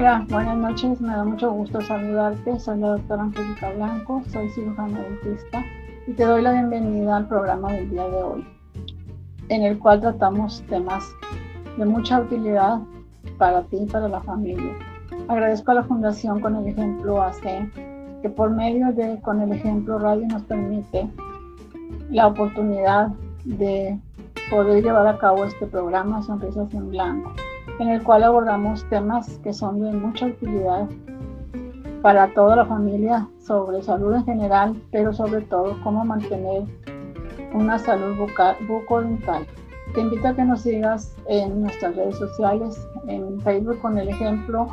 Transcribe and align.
Hola, 0.00 0.24
buenas 0.30 0.56
noches, 0.56 0.98
me 1.02 1.14
da 1.14 1.24
mucho 1.24 1.52
gusto 1.52 1.78
saludarte. 1.82 2.58
Soy 2.58 2.78
la 2.78 2.92
doctora 2.92 3.24
Angélica 3.24 3.70
Blanco, 3.72 4.22
soy 4.32 4.48
cirujana 4.48 4.98
dentista 4.98 5.62
y 6.06 6.14
te 6.14 6.24
doy 6.24 6.40
la 6.40 6.52
bienvenida 6.52 7.18
al 7.18 7.28
programa 7.28 7.70
del 7.74 7.90
día 7.90 8.08
de 8.08 8.22
hoy, 8.22 8.46
en 9.50 9.62
el 9.62 9.78
cual 9.78 10.00
tratamos 10.00 10.64
temas 10.70 11.04
de 11.76 11.84
mucha 11.84 12.18
utilidad 12.18 12.80
para 13.36 13.62
ti 13.64 13.76
y 13.82 13.86
para 13.86 14.08
la 14.08 14.22
familia. 14.22 14.72
Agradezco 15.28 15.72
a 15.72 15.74
la 15.74 15.84
Fundación 15.84 16.40
Con 16.40 16.56
el 16.56 16.68
Ejemplo 16.68 17.22
AC, 17.22 17.70
que 18.22 18.30
por 18.30 18.48
medio 18.48 18.94
de 18.94 19.20
Con 19.20 19.42
el 19.42 19.52
Ejemplo 19.52 19.98
Radio 19.98 20.26
nos 20.28 20.44
permite 20.44 21.10
la 22.08 22.26
oportunidad 22.26 23.08
de 23.44 24.00
poder 24.48 24.82
llevar 24.82 25.06
a 25.06 25.18
cabo 25.18 25.44
este 25.44 25.66
programa 25.66 26.22
Sonrisas 26.22 26.72
en 26.72 26.88
Blanco, 26.88 27.34
en 27.80 27.88
el 27.88 28.02
cual 28.02 28.22
abordamos 28.22 28.84
temas 28.90 29.38
que 29.42 29.54
son 29.54 29.80
de 29.80 29.90
mucha 29.92 30.26
utilidad 30.26 30.86
para 32.02 32.32
toda 32.34 32.56
la 32.56 32.66
familia 32.66 33.26
sobre 33.38 33.82
salud 33.82 34.14
en 34.14 34.24
general, 34.24 34.76
pero 34.90 35.12
sobre 35.12 35.40
todo 35.42 35.76
cómo 35.82 36.04
mantener 36.04 36.64
una 37.54 37.78
salud 37.78 38.16
bucodental. 38.68 39.46
Te 39.94 40.02
invito 40.02 40.28
a 40.28 40.34
que 40.34 40.44
nos 40.44 40.60
sigas 40.60 41.16
en 41.26 41.62
nuestras 41.62 41.96
redes 41.96 42.16
sociales, 42.16 42.86
en 43.08 43.40
Facebook 43.40 43.80
con 43.80 43.98
el 43.98 44.10
ejemplo 44.10 44.68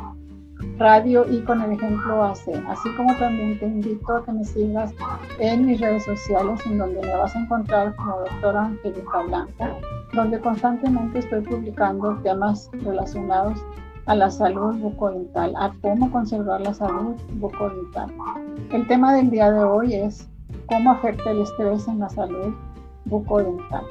radio 0.78 1.24
y 1.28 1.40
con 1.42 1.62
el 1.62 1.72
ejemplo 1.72 2.24
AC, 2.24 2.48
así 2.68 2.88
como 2.96 3.14
también 3.16 3.58
te 3.58 3.66
invito 3.66 4.16
a 4.16 4.24
que 4.24 4.32
me 4.32 4.44
sigas 4.44 4.92
en 5.38 5.66
mis 5.66 5.80
redes 5.80 6.04
sociales 6.04 6.60
en 6.66 6.78
donde 6.78 7.00
me 7.00 7.16
vas 7.16 7.34
a 7.34 7.40
encontrar 7.40 7.94
como 7.96 8.20
doctora 8.20 8.66
Angélica 8.66 9.22
Blanca, 9.22 9.74
donde 10.14 10.40
constantemente 10.40 11.18
estoy 11.20 11.40
publicando 11.42 12.16
temas 12.22 12.70
relacionados 12.72 13.58
a 14.06 14.14
la 14.14 14.30
salud 14.30 14.74
bucodental, 14.76 15.54
a 15.56 15.72
cómo 15.82 16.10
conservar 16.10 16.62
la 16.62 16.72
salud 16.72 17.14
bucodental. 17.34 18.10
El 18.72 18.86
tema 18.86 19.14
del 19.14 19.30
día 19.30 19.50
de 19.50 19.62
hoy 19.62 19.94
es 19.94 20.28
cómo 20.66 20.92
afecta 20.92 21.30
el 21.30 21.42
estrés 21.42 21.86
en 21.88 21.98
la 21.98 22.08
salud 22.08 22.54
bucodental. 23.04 23.84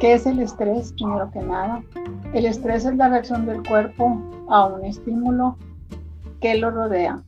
¿Qué 0.00 0.14
es 0.14 0.26
el 0.26 0.40
estrés? 0.40 0.92
Primero 0.94 1.30
que 1.30 1.40
nada, 1.40 1.80
el 2.32 2.46
estrés 2.46 2.84
es 2.84 2.96
la 2.96 3.08
reacción 3.08 3.46
del 3.46 3.62
cuerpo 3.62 4.20
a 4.48 4.66
un 4.66 4.84
estímulo 4.84 5.56
que 6.40 6.56
lo 6.56 6.70
rodea. 6.70 7.22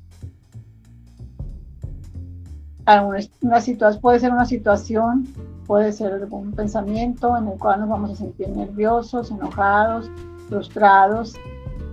Una 3.41 3.61
situación, 3.61 4.03
puede 4.03 4.21
ser 4.21 4.33
una 4.33 4.45
situación, 4.45 5.27
puede 5.67 5.93
ser 5.93 6.13
algún 6.13 6.53
pensamiento 6.53 7.37
en 7.37 7.49
el 7.49 7.59
cual 7.59 7.81
nos 7.81 7.89
vamos 7.89 8.11
a 8.11 8.17
sentir 8.17 8.49
nerviosos, 8.51 9.31
enojados, 9.31 10.11
frustrados. 10.49 11.35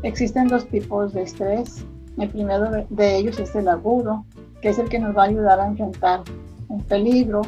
Existen 0.03 0.47
dos 0.47 0.67
tipos 0.67 1.13
de 1.13 1.23
estrés. 1.23 1.85
El 2.17 2.29
primero 2.29 2.85
de 2.89 3.15
ellos 3.15 3.39
es 3.39 3.55
el 3.55 3.69
agudo, 3.69 4.25
que 4.61 4.69
es 4.69 4.79
el 4.79 4.89
que 4.89 4.99
nos 4.99 5.15
va 5.15 5.23
a 5.23 5.27
ayudar 5.27 5.59
a 5.59 5.67
enfrentar 5.67 6.21
un 6.67 6.81
peligro. 6.83 7.41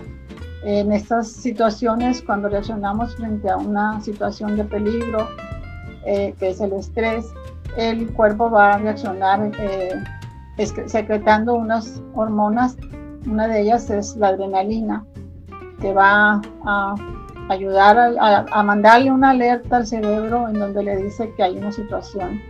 En 0.64 0.94
estas 0.94 1.28
situaciones, 1.28 2.22
cuando 2.22 2.48
reaccionamos 2.48 3.16
frente 3.18 3.50
a 3.50 3.58
una 3.58 4.00
situación 4.00 4.56
de 4.56 4.64
peligro, 4.64 5.28
eh, 6.06 6.34
que 6.40 6.50
es 6.50 6.62
el 6.62 6.74
estrés, 6.74 7.26
el 7.78 8.12
cuerpo 8.14 8.50
va 8.50 8.74
a 8.74 8.78
reaccionar 8.78 9.52
eh, 9.60 10.04
secretando 10.86 11.56
unas 11.56 12.02
hormonas. 12.14 12.78
Una 13.26 13.48
de 13.48 13.62
ellas 13.62 13.90
es 13.90 14.16
la 14.18 14.30
adrenalina, 14.30 15.06
que 15.80 15.94
va 15.94 16.42
a 16.66 16.96
ayudar 17.50 18.16
a, 18.20 18.64
mandarle 18.64 19.12
una 19.12 19.32
alerta 19.32 19.78
al 19.78 19.88
cerebro 19.88 20.48
en 20.48 20.60
donde 20.60 20.84
le 20.84 20.98
dice 20.98 21.32
que 21.36 21.44
hay 21.44 21.58
una 21.58 21.72
situación 21.72 22.42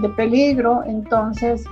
de 0.00 0.08
peligro. 0.10 0.82
Entonces, 0.86 1.64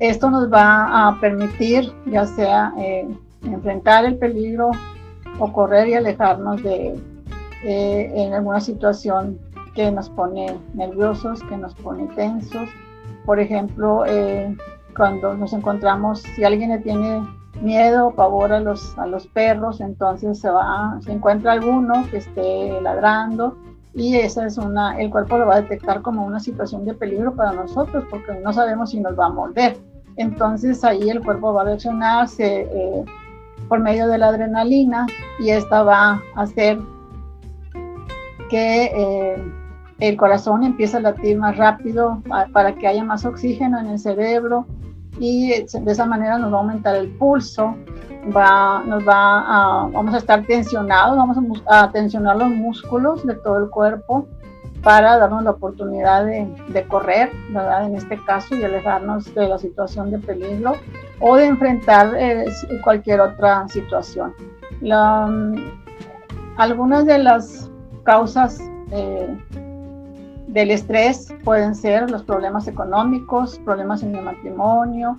esto 0.00 0.30
nos 0.30 0.52
va 0.52 1.08
a 1.08 1.20
permitir, 1.20 1.92
ya 2.06 2.26
sea 2.26 2.72
eh, 2.78 3.08
enfrentar 3.42 4.04
el 4.04 4.16
peligro 4.16 4.72
o 5.38 5.52
correr 5.52 5.88
y 5.88 5.94
alejarnos 5.94 6.62
de 6.62 6.94
eh, 7.64 8.12
en 8.14 8.34
alguna 8.34 8.60
situación 8.60 9.38
que 9.74 9.90
nos 9.90 10.08
pone 10.10 10.58
nerviosos, 10.74 11.42
que 11.44 11.56
nos 11.56 11.74
pone 11.74 12.06
tensos. 12.14 12.68
Por 13.24 13.40
ejemplo, 13.40 14.04
eh, 14.06 14.56
cuando 14.96 15.34
nos 15.34 15.52
encontramos, 15.52 16.20
si 16.20 16.44
alguien 16.44 16.70
le 16.70 16.78
tiene 16.78 17.22
miedo 17.60 18.08
o 18.08 18.14
pavor 18.14 18.52
a 18.52 18.60
los, 18.60 18.96
a 18.98 19.06
los 19.06 19.26
perros, 19.26 19.80
entonces 19.80 20.38
se 20.38 20.50
va, 20.50 20.98
se 21.00 21.12
encuentra 21.12 21.52
alguno 21.52 22.06
que 22.10 22.18
esté 22.18 22.80
ladrando 22.80 23.56
y 23.94 24.16
esa 24.16 24.46
es 24.46 24.58
una, 24.58 24.98
el 24.98 25.08
cuerpo 25.08 25.38
lo 25.38 25.46
va 25.46 25.56
a 25.56 25.62
detectar 25.62 26.02
como 26.02 26.26
una 26.26 26.40
situación 26.40 26.84
de 26.84 26.94
peligro 26.94 27.34
para 27.34 27.52
nosotros 27.52 28.04
porque 28.10 28.34
no 28.42 28.52
sabemos 28.52 28.90
si 28.90 29.00
nos 29.00 29.18
va 29.18 29.26
a 29.26 29.30
morder. 29.30 29.76
Entonces 30.16 30.82
ahí 30.84 31.08
el 31.10 31.22
cuerpo 31.22 31.52
va 31.52 31.62
a 31.62 31.64
reaccionar 31.64 32.28
eh, 32.38 33.04
por 33.68 33.80
medio 33.80 34.08
de 34.08 34.18
la 34.18 34.28
adrenalina 34.28 35.06
y 35.38 35.50
esta 35.50 35.84
va 35.84 36.22
a 36.34 36.42
hacer 36.42 36.78
que 38.50 38.84
eh, 38.94 39.52
el 40.00 40.16
corazón 40.16 40.64
empieza 40.64 40.98
a 40.98 41.00
latir 41.00 41.38
más 41.38 41.56
rápido 41.56 42.22
para 42.52 42.74
que 42.74 42.86
haya 42.86 43.04
más 43.04 43.24
oxígeno 43.24 43.78
en 43.80 43.86
el 43.86 43.98
cerebro 43.98 44.66
y 45.18 45.50
de 45.50 45.92
esa 45.92 46.06
manera 46.06 46.38
nos 46.38 46.52
va 46.52 46.56
a 46.56 46.60
aumentar 46.60 46.96
el 46.96 47.08
pulso, 47.10 47.76
va, 48.36 48.82
nos 48.84 49.06
va 49.06 49.84
a, 49.84 49.88
vamos 49.88 50.14
a 50.14 50.18
estar 50.18 50.44
tensionados, 50.44 51.16
vamos 51.16 51.62
a, 51.66 51.90
tensionar 51.92 52.36
los 52.36 52.48
músculos 52.48 53.24
de 53.24 53.34
todo 53.34 53.58
el 53.58 53.70
cuerpo 53.70 54.26
para 54.82 55.16
darnos 55.16 55.44
la 55.44 55.52
oportunidad 55.52 56.26
de, 56.26 56.84
correr, 56.88 57.30
¿verdad? 57.50 57.86
En 57.86 57.96
este 57.96 58.22
caso, 58.24 58.54
y 58.54 58.64
alejarnos 58.64 59.32
de 59.34 59.48
la 59.48 59.58
situación 59.58 60.10
de 60.10 60.18
peligro 60.18 60.74
o 61.20 61.36
de 61.36 61.46
enfrentar 61.46 62.12
eh, 62.18 62.44
cualquier 62.82 63.20
otra 63.20 63.66
situación. 63.68 64.34
Mm, 64.82 65.54
algunas 66.58 67.06
de 67.06 67.18
las 67.18 67.70
causas 68.02 68.60
eh, 68.90 69.38
del 70.54 70.70
estrés 70.70 71.34
pueden 71.42 71.74
ser 71.74 72.08
los 72.10 72.22
problemas 72.22 72.68
económicos, 72.68 73.58
problemas 73.64 74.04
en 74.04 74.14
el 74.14 74.24
matrimonio, 74.24 75.18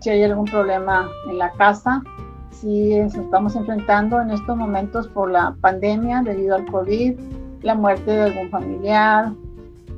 si 0.00 0.10
hay 0.10 0.22
algún 0.22 0.44
problema 0.44 1.08
en 1.28 1.38
la 1.38 1.50
casa, 1.52 2.04
si 2.52 2.96
nos 3.00 3.16
estamos 3.16 3.56
enfrentando 3.56 4.20
en 4.20 4.30
estos 4.30 4.56
momentos 4.56 5.08
por 5.08 5.32
la 5.32 5.56
pandemia 5.60 6.22
debido 6.22 6.54
al 6.54 6.66
COVID, 6.66 7.18
la 7.62 7.74
muerte 7.74 8.12
de 8.12 8.22
algún 8.22 8.48
familiar, 8.48 9.32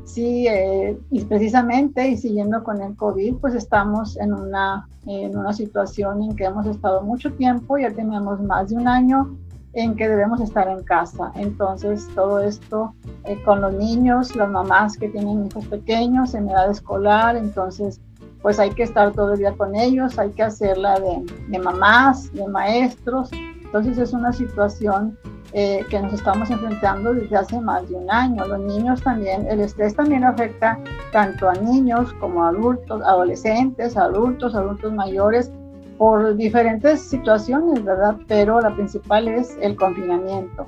sí, 0.04 0.46
eh, 0.48 0.98
y 1.10 1.22
precisamente, 1.24 2.08
y 2.08 2.16
siguiendo 2.16 2.64
con 2.64 2.80
el 2.80 2.96
COVID, 2.96 3.36
pues 3.36 3.54
estamos 3.54 4.16
en 4.16 4.32
una, 4.32 4.88
en 5.06 5.36
una 5.36 5.52
situación 5.52 6.22
en 6.22 6.34
que 6.34 6.44
hemos 6.44 6.64
estado 6.66 7.02
mucho 7.02 7.30
tiempo, 7.34 7.76
ya 7.76 7.90
tenemos 7.90 8.40
más 8.40 8.70
de 8.70 8.76
un 8.76 8.88
año 8.88 9.36
en 9.82 9.96
que 9.96 10.08
debemos 10.08 10.40
estar 10.40 10.68
en 10.68 10.82
casa. 10.84 11.32
Entonces, 11.36 12.06
todo 12.14 12.40
esto 12.40 12.94
eh, 13.24 13.40
con 13.44 13.60
los 13.60 13.72
niños, 13.74 14.34
las 14.36 14.50
mamás 14.50 14.96
que 14.96 15.08
tienen 15.08 15.46
hijos 15.46 15.66
pequeños 15.66 16.34
en 16.34 16.48
edad 16.48 16.70
escolar, 16.70 17.36
entonces, 17.36 18.00
pues 18.42 18.58
hay 18.58 18.70
que 18.70 18.84
estar 18.84 19.12
todo 19.12 19.32
el 19.34 19.38
día 19.38 19.52
con 19.56 19.74
ellos, 19.74 20.18
hay 20.18 20.30
que 20.30 20.42
hacerla 20.42 20.98
de, 21.00 21.24
de 21.48 21.58
mamás, 21.58 22.32
de 22.32 22.46
maestros. 22.48 23.30
Entonces, 23.32 23.98
es 23.98 24.12
una 24.12 24.32
situación 24.32 25.16
eh, 25.54 25.82
que 25.88 25.98
nos 25.98 26.12
estamos 26.12 26.50
enfrentando 26.50 27.14
desde 27.14 27.36
hace 27.36 27.58
más 27.58 27.88
de 27.88 27.94
un 27.94 28.10
año. 28.10 28.46
Los 28.46 28.60
niños 28.60 29.02
también, 29.02 29.46
el 29.48 29.60
estrés 29.60 29.94
también 29.94 30.22
afecta 30.22 30.78
tanto 31.10 31.48
a 31.48 31.54
niños 31.54 32.12
como 32.20 32.44
a 32.44 32.50
adultos, 32.50 33.00
adolescentes, 33.02 33.96
adultos, 33.96 34.54
adultos 34.54 34.92
mayores 34.92 35.50
por 35.98 36.36
diferentes 36.36 37.00
situaciones, 37.00 37.84
¿verdad? 37.84 38.16
Pero 38.28 38.60
la 38.60 38.74
principal 38.74 39.28
es 39.28 39.58
el 39.60 39.76
confinamiento. 39.76 40.66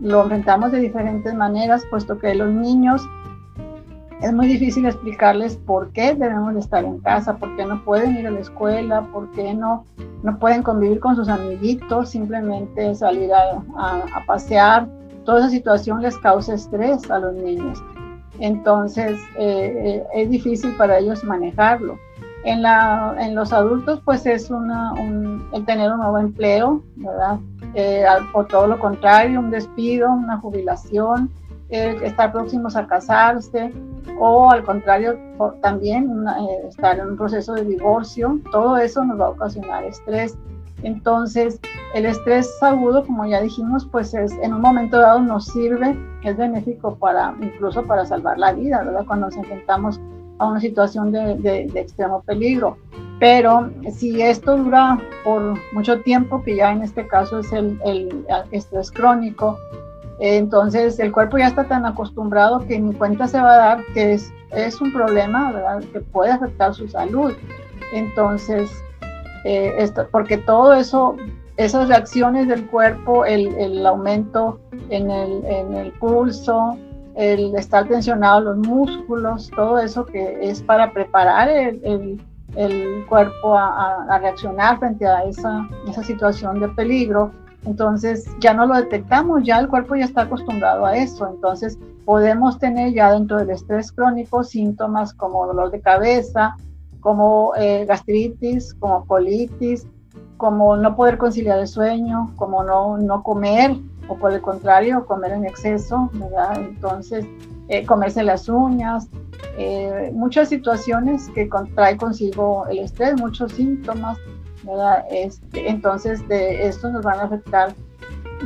Lo 0.00 0.22
enfrentamos 0.22 0.72
de 0.72 0.80
diferentes 0.80 1.34
maneras, 1.34 1.84
puesto 1.90 2.18
que 2.18 2.34
los 2.34 2.48
niños 2.48 3.02
es 4.22 4.32
muy 4.32 4.46
difícil 4.46 4.86
explicarles 4.86 5.56
por 5.56 5.90
qué 5.92 6.14
debemos 6.14 6.54
estar 6.56 6.84
en 6.84 7.00
casa, 7.00 7.36
por 7.36 7.54
qué 7.56 7.66
no 7.66 7.84
pueden 7.84 8.16
ir 8.16 8.26
a 8.26 8.30
la 8.30 8.38
escuela, 8.38 9.02
por 9.12 9.30
qué 9.32 9.52
no, 9.52 9.84
no 10.22 10.38
pueden 10.38 10.62
convivir 10.62 11.00
con 11.00 11.16
sus 11.16 11.28
amiguitos, 11.28 12.10
simplemente 12.10 12.94
salir 12.94 13.30
a, 13.34 13.62
pasear. 14.26 14.88
Toda 15.24 15.40
esa 15.40 15.50
situación 15.50 16.02
les 16.02 16.16
causa 16.18 16.54
estrés 16.54 17.10
a 17.10 17.18
los 17.18 17.34
niños. 17.34 17.82
Entonces 18.38 19.20
eh, 19.36 19.74
eh, 19.84 20.04
es 20.14 20.30
difícil 20.30 20.72
para 20.76 20.98
ellos 20.98 21.24
manejarlo. 21.24 21.98
En, 22.44 22.62
la, 22.62 23.14
en 23.20 23.34
los 23.34 23.52
adultos, 23.52 24.00
pues 24.04 24.26
es 24.26 24.50
una, 24.50 24.92
un, 24.94 25.48
el 25.52 25.64
tener 25.64 25.92
un 25.92 25.98
nuevo 25.98 26.18
empleo, 26.18 26.82
¿verdad? 26.96 27.38
Eh, 27.74 28.04
o 28.32 28.44
todo 28.44 28.66
lo 28.66 28.78
contrario, 28.78 29.38
un 29.38 29.50
despido, 29.50 30.10
una 30.10 30.38
jubilación, 30.38 31.30
estar 31.72 32.32
próximos 32.32 32.76
a 32.76 32.86
casarse, 32.86 33.72
o 34.18 34.50
al 34.50 34.62
contrario, 34.64 35.18
también 35.62 36.26
eh, 36.28 36.68
estar 36.68 36.98
en 36.98 37.10
un 37.10 37.16
proceso 37.16 37.54
de 37.54 37.64
divorcio, 37.64 38.38
todo 38.50 38.76
eso 38.76 39.04
nos 39.04 39.20
va 39.20 39.26
a 39.26 39.30
ocasionar 39.30 39.84
estrés. 39.84 40.36
Entonces, 40.82 41.60
el 41.94 42.06
estrés 42.06 42.50
agudo, 42.62 43.06
como 43.06 43.24
ya 43.24 43.40
dijimos, 43.40 43.86
pues 43.90 44.14
es, 44.14 44.32
en 44.42 44.52
un 44.52 44.60
momento 44.60 44.98
dado 44.98 45.20
nos 45.20 45.46
sirve, 45.46 45.96
es 46.24 46.36
benéfico 46.36 46.96
para 46.96 47.34
incluso 47.40 47.84
para 47.84 48.04
salvar 48.04 48.38
la 48.38 48.52
vida, 48.52 48.82
¿verdad? 48.82 49.04
Cuando 49.06 49.26
nos 49.26 49.36
enfrentamos 49.36 50.00
a 50.42 50.46
una 50.48 50.60
situación 50.60 51.12
de, 51.12 51.36
de, 51.36 51.80
extremo 51.80 52.22
peligro. 52.22 52.76
Pero 53.20 53.70
si 53.92 54.20
esto 54.20 54.56
dura 54.56 55.00
por 55.22 55.56
mucho 55.72 56.00
tiempo, 56.00 56.42
que 56.42 56.56
ya 56.56 56.72
en 56.72 56.82
este 56.82 57.06
caso 57.06 57.38
es 57.38 57.52
el, 57.52 57.80
el 57.84 58.26
estrés 58.50 58.90
crónico, 58.90 59.56
entonces 60.18 60.98
el 60.98 61.12
cuerpo 61.12 61.38
ya 61.38 61.46
está 61.46 61.64
tan 61.64 61.86
acostumbrado 61.86 62.60
que 62.66 62.78
ni 62.78 62.92
cuenta 62.94 63.28
se 63.28 63.40
va 63.40 63.54
a 63.54 63.56
dar 63.56 63.84
que 63.94 64.14
es, 64.14 64.32
es 64.50 64.80
un 64.80 64.92
problema. 64.92 65.52
Que 65.92 66.00
puede 66.00 66.32
afectar 66.32 66.74
su 66.74 66.88
salud. 66.88 67.32
Entonces, 67.92 68.70
eh, 69.44 69.74
esto, 69.78 70.08
porque 70.10 70.38
todo 70.38 70.72
eso, 70.74 71.16
esas 71.56 71.88
reacciones 71.88 72.48
del 72.48 72.66
cuerpo, 72.66 73.24
el, 73.24 73.48
el 73.58 73.86
aumento 73.86 74.58
en 74.90 75.10
el, 75.10 75.44
en 75.44 75.74
el, 75.74 75.92
pulso, 75.92 76.76
el 77.14 77.54
estar 77.56 77.86
tensionado 77.88 78.40
los 78.40 78.58
músculos, 78.58 79.50
todo 79.54 79.78
eso 79.78 80.06
que 80.06 80.38
es 80.48 80.62
para 80.62 80.92
preparar 80.92 81.48
el, 81.48 82.20
el 82.56 83.06
cuerpo 83.08 83.56
a, 83.56 84.18
reaccionar 84.18 84.78
frente 84.78 85.06
a 85.06 85.24
esa, 85.24 85.68
esa 85.88 86.02
situación 86.02 86.60
de 86.60 86.68
peligro, 86.68 87.32
entonces 87.64 88.26
ya 88.40 88.54
no 88.54 88.66
lo 88.66 88.74
detectamos, 88.74 89.44
ya 89.44 89.58
el 89.58 89.68
cuerpo 89.68 89.94
ya 89.94 90.04
está 90.04 90.22
acostumbrado 90.22 90.84
a 90.84 90.96
eso. 90.96 91.28
Entonces 91.28 91.78
podemos 92.04 92.58
tener 92.58 92.92
ya 92.92 93.12
dentro 93.12 93.38
del 93.38 93.50
estrés 93.50 93.92
crónico 93.92 94.42
síntomas 94.42 95.14
como 95.14 95.46
dolor 95.46 95.70
de 95.70 95.80
cabeza, 95.80 96.56
como 97.00 97.52
eh, 97.56 97.84
gastritis, 97.86 98.74
como 98.74 99.06
colitis, 99.06 99.86
como 100.36 100.76
no 100.76 100.96
poder 100.96 101.18
conciliar 101.18 101.60
el 101.60 101.68
sueño, 101.68 102.32
como 102.36 102.64
no, 102.64 102.98
no 102.98 103.22
comer 103.22 103.76
o 104.08 104.16
por 104.16 104.32
el 104.32 104.40
contrario 104.40 105.06
comer 105.06 105.32
en 105.32 105.44
exceso, 105.44 106.10
¿verdad? 106.14 106.56
Entonces 106.56 107.24
eh, 107.68 107.86
comerse 107.86 108.22
las 108.22 108.48
uñas, 108.48 109.08
eh, 109.56 110.10
muchas 110.14 110.48
situaciones 110.48 111.28
que 111.34 111.48
trae 111.74 111.96
consigo 111.96 112.66
el 112.68 112.80
estrés, 112.80 113.20
muchos 113.20 113.52
síntomas 113.52 114.18
este, 115.10 115.68
entonces, 115.68 116.26
de 116.28 116.66
esto 116.66 116.90
nos 116.90 117.02
van 117.02 117.20
a 117.20 117.24
afectar 117.24 117.74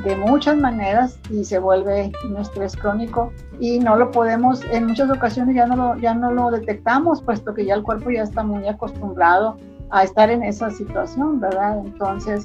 de 0.05 0.17
muchas 0.17 0.56
maneras 0.56 1.19
y 1.31 1.44
se 1.44 1.59
vuelve 1.59 2.12
un 2.29 2.37
estrés 2.37 2.76
crónico 2.76 3.32
y 3.59 3.79
no 3.79 3.97
lo 3.97 4.11
podemos, 4.11 4.62
en 4.70 4.87
muchas 4.87 5.11
ocasiones 5.11 5.55
ya 5.55 5.67
no 5.67 5.76
lo, 5.76 5.97
ya 5.99 6.14
no 6.14 6.32
lo 6.32 6.50
detectamos, 6.50 7.23
puesto 7.23 7.55
que 7.55 7.64
ya 7.64 7.75
el 7.75 7.82
cuerpo 7.82 8.11
ya 8.11 8.23
está 8.23 8.43
muy 8.43 8.67
acostumbrado 8.69 9.56
a 9.91 10.05
estar 10.05 10.31
en 10.31 10.43
esa 10.43 10.70
situación, 10.70 11.41
¿verdad? 11.41 11.79
Entonces, 11.79 12.44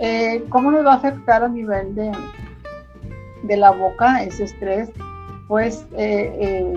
eh, 0.00 0.44
¿cómo 0.48 0.70
nos 0.70 0.84
va 0.84 0.94
a 0.94 0.96
afectar 0.96 1.44
a 1.44 1.48
nivel 1.48 1.94
de, 1.94 2.10
de 3.42 3.56
la 3.56 3.70
boca 3.70 4.22
ese 4.22 4.44
estrés? 4.44 4.90
Pues 5.46 5.86
eh, 5.92 6.32
eh, 6.40 6.74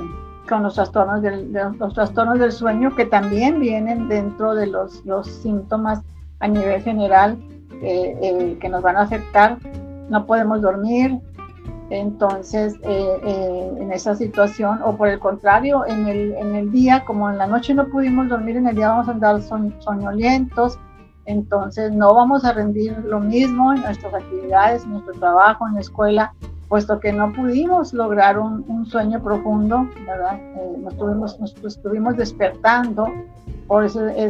con 0.48 0.64
los 0.64 0.76
trastornos 0.76 1.22
del, 1.22 1.52
los 1.52 1.94
trastornos 1.94 2.40
del 2.40 2.52
sueño 2.52 2.96
que 2.96 3.06
también 3.06 3.60
vienen 3.60 4.08
dentro 4.08 4.56
de 4.56 4.68
los, 4.68 5.06
los 5.06 5.28
síntomas 5.28 6.02
a 6.40 6.48
nivel 6.48 6.82
general 6.82 7.38
eh, 7.82 8.58
que 8.60 8.70
nos 8.70 8.82
van 8.82 8.98
a 8.98 9.02
afectar. 9.02 9.58
No 10.10 10.26
podemos 10.26 10.62
dormir, 10.62 11.20
entonces 11.90 12.76
en 12.84 13.92
esa 13.94 14.16
situación, 14.16 14.80
o 14.84 14.98
por 14.98 15.08
el 15.08 15.20
contrario, 15.20 15.86
en 15.86 16.08
el, 16.08 16.34
en 16.34 16.56
el 16.56 16.72
día, 16.72 17.06
como 17.06 17.30
en 17.30 17.38
la 17.38 17.48
noche 17.48 17.74
no 17.74 17.88
pudimos 17.88 18.28
dormir, 18.28 18.58
en 18.58 18.68
el 18.68 18.76
día 18.76 18.90
vamos 18.90 19.08
a 19.08 19.12
andar 19.12 19.42
soñolientos, 19.42 20.78
entonces 21.26 21.92
no 21.92 22.14
vamos 22.14 22.44
a 22.46 22.54
rendir 22.54 22.98
lo 23.06 23.20
mismo 23.20 23.74
en 23.74 23.82
nuestras 23.82 24.14
actividades, 24.14 24.84
en 24.84 24.92
nuestro 24.92 25.14
trabajo, 25.14 25.68
en 25.68 25.76
la 25.76 25.82
escuela, 25.82 26.34
puesto 26.72 27.02
que 27.02 27.12
no 27.12 27.34
pudimos 27.34 27.92
lograr 27.92 28.40
un, 28.40 28.86
sueño 28.86 29.22
profundo, 29.22 29.90
¿verdad? 30.08 30.40
nos, 30.78 30.94
estuvimos, 30.94 31.38
nos 31.38 31.66
estuvimos 31.66 32.16
despertando 32.16 33.08
por 33.68 33.84
ese, 33.84 34.26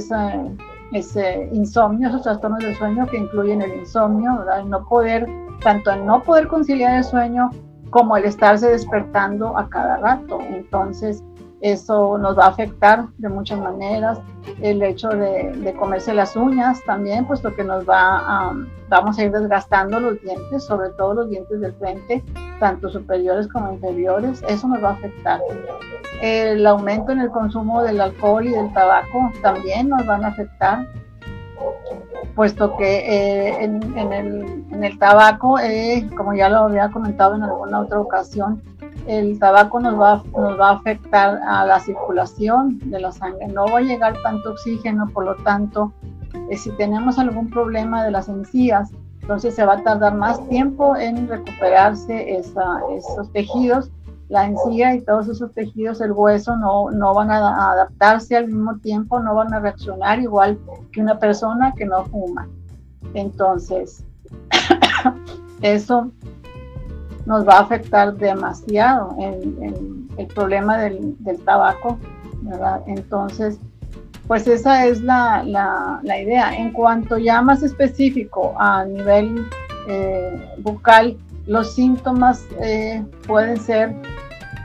ese 0.91 1.49
insomnio, 1.51 2.07
esos 2.07 2.23
trastornos 2.23 2.63
del 2.63 2.75
sueño 2.77 3.05
que 3.05 3.17
incluyen 3.19 3.61
el 3.61 3.75
insomnio, 3.75 4.39
¿verdad? 4.39 4.63
No 4.63 4.83
poder, 4.87 5.27
tanto 5.61 5.91
el 5.91 6.03
no 6.03 6.23
poder 6.23 6.47
conciliar 6.47 6.97
el 6.97 7.03
sueño 7.03 7.51
como 7.91 8.17
el 8.17 8.25
estarse 8.25 8.69
despertando 8.69 9.55
a 9.55 9.69
cada 9.69 9.97
rato. 9.97 10.39
Entonces, 10.41 11.23
eso 11.61 12.17
nos 12.17 12.37
va 12.37 12.45
a 12.45 12.49
afectar 12.49 13.07
de 13.17 13.29
muchas 13.29 13.59
maneras. 13.59 14.19
El 14.61 14.81
hecho 14.81 15.09
de, 15.09 15.75
comerse 15.79 16.13
las 16.13 16.35
uñas 16.35 16.83
también, 16.85 17.25
puesto 17.25 17.55
que 17.55 17.63
nos 17.63 17.87
va 17.87 18.53
vamos 18.89 19.17
a 19.17 19.23
ir 19.23 19.31
desgastando 19.31 19.99
los 19.99 20.19
dientes, 20.21 20.65
sobre 20.65 20.89
todo 20.89 21.13
los 21.13 21.29
dientes 21.29 21.61
del 21.61 21.73
frente, 21.73 22.23
tanto 22.59 22.89
superiores 22.89 23.47
como 23.47 23.71
inferiores. 23.71 24.43
Eso 24.47 24.67
nos 24.67 24.83
va 24.83 24.89
a 24.89 24.93
afectar. 24.93 25.39
El 26.21 26.65
aumento 26.67 27.11
en 27.11 27.19
el 27.19 27.29
consumo 27.29 27.83
del 27.83 28.01
alcohol 28.01 28.45
y 28.45 28.51
del 28.51 28.73
tabaco 28.73 29.31
también 29.41 29.89
nos 29.89 30.05
van 30.05 30.25
a 30.25 30.29
afectar 30.29 30.85
puesto 32.35 32.75
que 32.77 32.99
eh, 32.99 33.63
en, 33.63 34.83
el, 34.83 34.99
tabaco, 34.99 35.59
eh, 35.59 36.09
como 36.15 36.33
ya 36.33 36.49
lo 36.49 36.59
había 36.59 36.89
comentado 36.89 37.35
en 37.35 37.43
alguna 37.43 37.81
otra 37.81 37.99
ocasión, 37.99 38.61
el 39.07 39.39
tabaco 39.39 39.79
nos 39.79 39.99
va, 39.99 40.23
a 40.59 40.71
afectar 40.71 41.39
a 41.47 41.65
la 41.65 41.79
circulación 41.79 42.79
de 42.89 42.99
la 42.99 43.11
sangre, 43.11 43.47
no 43.47 43.65
va 43.65 43.79
a 43.79 43.81
llegar 43.81 44.15
tanto 44.23 44.51
oxígeno, 44.51 45.07
por 45.09 45.25
lo 45.25 45.35
tanto, 45.37 45.93
eh, 46.49 46.57
si 46.57 46.69
tenemos 46.71 47.17
algún 47.17 47.49
problema 47.49 48.03
de 48.03 48.11
las 48.11 48.29
encías, 48.29 48.91
entonces 49.21 49.55
se 49.55 49.65
va 49.65 49.73
a 49.73 49.83
tardar 49.83 50.15
más 50.15 50.45
tiempo 50.49 50.95
en 50.95 51.27
recuperarse 51.27 52.37
esos 52.37 53.31
tejidos, 53.33 53.91
la 54.29 54.45
encía 54.45 54.95
y 54.95 55.01
todos 55.01 55.27
esos 55.27 55.51
tejidos, 55.53 55.99
el 56.01 56.13
hueso, 56.13 56.55
no 56.55 57.13
van 57.13 57.31
a 57.31 57.71
adaptarse 57.71 58.37
al 58.37 58.47
mismo 58.47 58.77
tiempo, 58.77 59.19
no 59.19 59.35
van 59.35 59.53
a 59.53 59.59
reaccionar 59.59 60.19
igual 60.19 60.57
que 60.91 61.01
una 61.01 61.19
persona 61.19 61.73
que 61.75 61.85
no 61.85 62.05
fuma. 62.05 62.47
Entonces, 63.13 64.05
eso 65.61 66.11
nos 67.25 67.47
va 67.47 67.57
a 67.57 67.61
afectar 67.61 68.13
demasiado 68.15 69.15
el 69.19 70.27
problema 70.27 70.77
del, 70.77 71.15
tabaco, 71.45 71.97
¿verdad? 72.41 72.81
Entonces, 72.87 73.59
pues 74.27 74.47
esa 74.47 74.85
es 74.85 75.01
la, 75.01 75.99
idea. 76.03 76.55
En 76.55 76.71
cuanto 76.71 77.17
ya 77.17 77.41
más 77.41 77.63
específico 77.63 78.53
a 78.57 78.85
nivel 78.85 79.45
eh, 79.87 80.55
bucal, 80.59 81.17
los 81.47 81.73
síntomas 81.75 82.45
eh, 82.61 83.03
pueden 83.27 83.59
ser, 83.59 83.93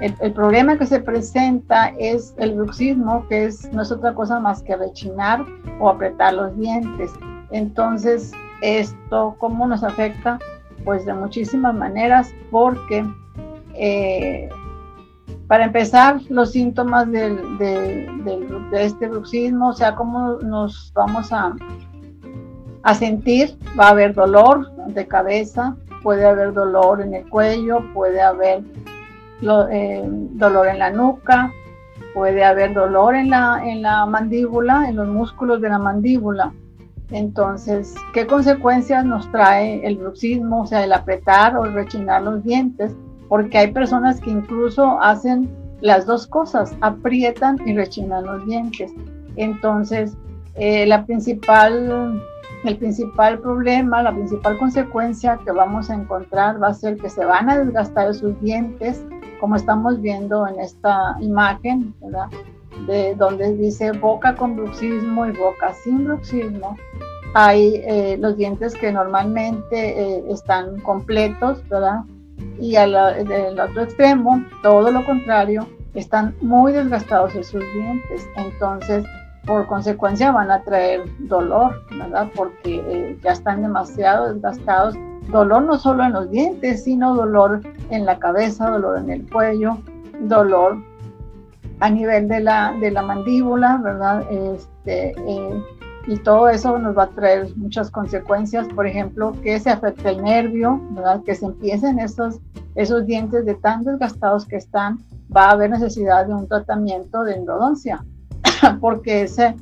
el, 0.01 0.33
problema 0.33 0.79
que 0.79 0.87
se 0.87 1.01
presenta 1.01 1.93
es 1.99 2.35
el 2.39 2.55
bruxismo, 2.55 3.27
que 3.29 3.47
es, 3.47 3.73
no 3.73 3.83
es 3.83 3.91
otra 3.91 4.15
cosa 4.15 4.39
más 4.39 4.63
que 4.63 4.77
rechinar 4.77 5.45
o 5.81 5.89
apretar 5.89 6.35
los 6.35 6.57
dientes. 6.57 7.11
Entonces, 7.51 8.33
esto, 8.61 9.35
¿cómo 9.39 9.67
nos 9.67 9.83
afecta? 9.83 10.39
Pues 10.87 11.05
de 11.05 11.13
muchísimas 11.15 11.75
maneras, 11.75 12.33
porque 12.53 13.05
eh, 13.75 14.49
para 15.49 15.65
empezar, 15.65 16.21
los 16.29 16.53
síntomas 16.53 17.11
de, 17.11 18.09
este 18.73 19.09
bruxismo, 19.09 19.71
o 19.71 19.73
sea, 19.73 19.97
cómo 19.97 20.35
nos 20.43 20.93
vamos 20.95 21.33
a, 21.33 21.57
a 22.85 22.95
sentir, 22.95 23.59
va 23.77 23.89
a 23.89 23.91
haber 23.91 24.15
dolor 24.15 24.71
de 24.87 25.09
cabeza, 25.09 25.77
puede 26.05 26.25
haber 26.25 26.53
dolor 26.53 27.01
en 27.01 27.15
el 27.15 27.29
cuello, 27.29 27.81
puede 27.93 28.21
haber 28.21 28.63
eh, 29.73 30.05
dolor 30.07 30.69
en 30.69 30.79
la 30.79 30.91
nuca, 30.91 31.53
puede 32.15 32.45
haber 32.45 32.75
dolor 32.75 33.17
en 33.17 33.31
la, 33.31 33.61
en 33.65 33.83
la 33.83 34.07
mandíbula, 34.07 34.89
en 34.89 34.95
los 34.95 35.09
músculos 35.09 35.61
de 35.61 35.69
la 35.69 35.81
mandíbula 35.81 36.53
entonces, 37.11 37.95
¿qué 38.13 38.27
consecuencias 38.27 39.05
nos 39.05 39.31
trae 39.31 39.87
el 39.87 39.97
bruxismo, 39.97 40.63
o 40.63 40.67
sea, 40.67 40.85
el 40.85 40.93
apretar 40.93 41.57
o 41.57 41.65
el 41.65 41.73
rechinar 41.73 42.23
los 42.23 42.43
dientes? 42.43 42.97
Porque 43.29 43.59
hay 43.59 43.73
personas 43.73 44.21
que 44.21 44.31
incluso 44.31 45.01
hacen 45.01 45.49
las 45.81 46.07
dos 46.07 46.27
cosas, 46.27 46.75
aprietan 46.81 47.59
y 47.65 47.77
rechinan 47.77 48.25
los 48.25 48.45
dientes. 48.47 48.93
Entonces, 49.37 50.17
eh, 50.57 50.83
el 50.83 51.05
principal 52.77 53.39
problema, 53.41 54.03
la 54.03 54.13
principal 54.13 54.59
consecuencia 54.59 55.39
que 55.45 55.53
vamos 55.53 55.91
a 55.91 55.95
encontrar 55.95 56.61
va 56.61 56.69
a 56.69 56.75
ser 56.75 56.97
que 56.97 57.09
se 57.09 57.25
van 57.25 57.49
a 57.49 57.59
desgastar 57.59 58.13
sus 58.15 58.41
dientes, 58.41 59.05
como 59.39 59.55
estamos 59.55 60.01
viendo 60.01 60.47
en 60.47 60.59
esta 60.59 61.17
imagen, 61.21 61.95
¿verdad? 62.01 62.29
De 62.87 63.15
donde 63.15 63.55
dice 63.55 63.93
boca 63.93 64.35
con 64.35 64.57
bruxismo 64.57 65.27
y 65.27 65.33
boca 65.33 65.73
sin 65.83 66.05
bruxismo, 66.05 66.77
hay 67.35 67.83
eh, 67.87 68.17
los 68.19 68.37
dientes 68.37 68.75
que 68.75 68.93
normalmente 68.93 70.01
eh, 70.01 70.25
están 70.31 70.81
completos, 70.81 71.67
¿verdad? 71.69 72.01
Y 72.59 72.77
al 72.77 72.95
otro 72.95 73.83
extremo, 73.83 74.43
todo 74.63 74.91
lo 74.91 75.05
contrario, 75.05 75.67
están 75.95 76.35
muy 76.41 76.73
desgastados 76.73 77.35
esos 77.35 77.63
dientes. 77.75 78.27
Entonces, 78.37 79.05
por 79.47 79.67
consecuencia, 79.67 80.31
van 80.33 80.51
a 80.51 80.63
traer 80.63 81.03
dolor, 81.21 81.83
¿verdad? 81.99 82.29
Porque 82.35 82.83
eh, 82.87 83.19
ya 83.23 83.33
están 83.33 83.63
demasiado 83.63 84.33
desgastados. 84.33 84.95
Dolor 85.31 85.63
no 85.63 85.79
solo 85.79 86.05
en 86.05 86.13
los 86.13 86.31
dientes, 86.31 86.85
sino 86.85 87.15
dolor 87.15 87.61
en 87.91 88.05
la 88.05 88.19
cabeza, 88.19 88.71
dolor 88.71 88.99
en 88.99 89.11
el 89.11 89.31
cuello, 89.31 89.79
dolor 90.21 90.79
a 91.81 91.91
nivel 91.91 92.29
de 92.29 92.41
la, 92.41 92.75
de 92.81 92.91
la 92.91 93.03
mandíbula, 93.03 93.81
¿verdad? 93.83 94.25
Este, 94.31 95.11
eh, 95.11 95.63
y 96.07 96.17
todo 96.19 96.49
eso 96.49 96.79
nos 96.79 96.97
va 96.97 97.05
a 97.05 97.09
traer 97.09 97.49
muchas 97.57 97.91
consecuencias, 97.91 98.69
por 98.69 98.87
ejemplo, 98.87 99.33
que 99.43 99.59
se 99.59 99.71
afecte 99.71 100.09
el 100.11 100.23
nervio, 100.23 100.81
¿verdad? 100.91 101.23
Que 101.25 101.35
se 101.35 101.47
empiecen 101.47 101.99
esos, 101.99 102.39
esos 102.77 103.07
dientes 103.07 103.45
de 103.45 103.55
tan 103.55 103.85
desgastados 103.85 104.47
que 104.47 104.57
están, 104.57 104.99
va 105.35 105.47
a 105.47 105.51
haber 105.53 105.71
necesidad 105.71 106.27
de 106.27 106.35
un 106.35 106.47
tratamiento 106.47 107.25
de 107.25 107.35
endodoncia, 107.35 108.05
porque 108.81 109.23
ese, 109.23 109.57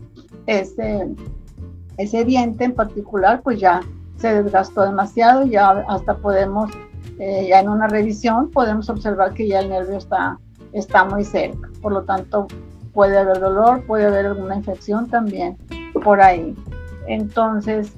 ese, 0.47 1.09
ese 1.97 2.25
diente 2.25 2.65
en 2.65 2.75
particular, 2.75 3.41
pues 3.43 3.59
ya 3.59 3.81
se 4.19 4.43
desgastó 4.43 4.83
demasiado, 4.83 5.45
ya 5.47 5.71
hasta 5.89 6.17
podemos, 6.19 6.71
eh, 7.19 7.47
ya 7.49 7.61
en 7.61 7.71
una 7.71 7.89
revisión, 7.89 8.51
podemos 8.51 8.91
observar 8.91 9.33
que 9.33 9.49
ya 9.49 9.61
el 9.61 9.71
nervio 9.71 9.97
está, 9.97 10.39
está 10.75 11.05
muy 11.05 11.25
cerca, 11.25 11.71
por 11.81 11.93
lo 11.93 12.03
tanto 12.03 12.47
puede 12.93 13.19
haber 13.19 13.41
dolor, 13.41 13.83
puede 13.87 14.07
haber 14.07 14.27
alguna 14.27 14.57
infección 14.57 15.09
también 15.09 15.57
por 16.03 16.21
ahí. 16.21 16.55
Entonces, 17.07 17.95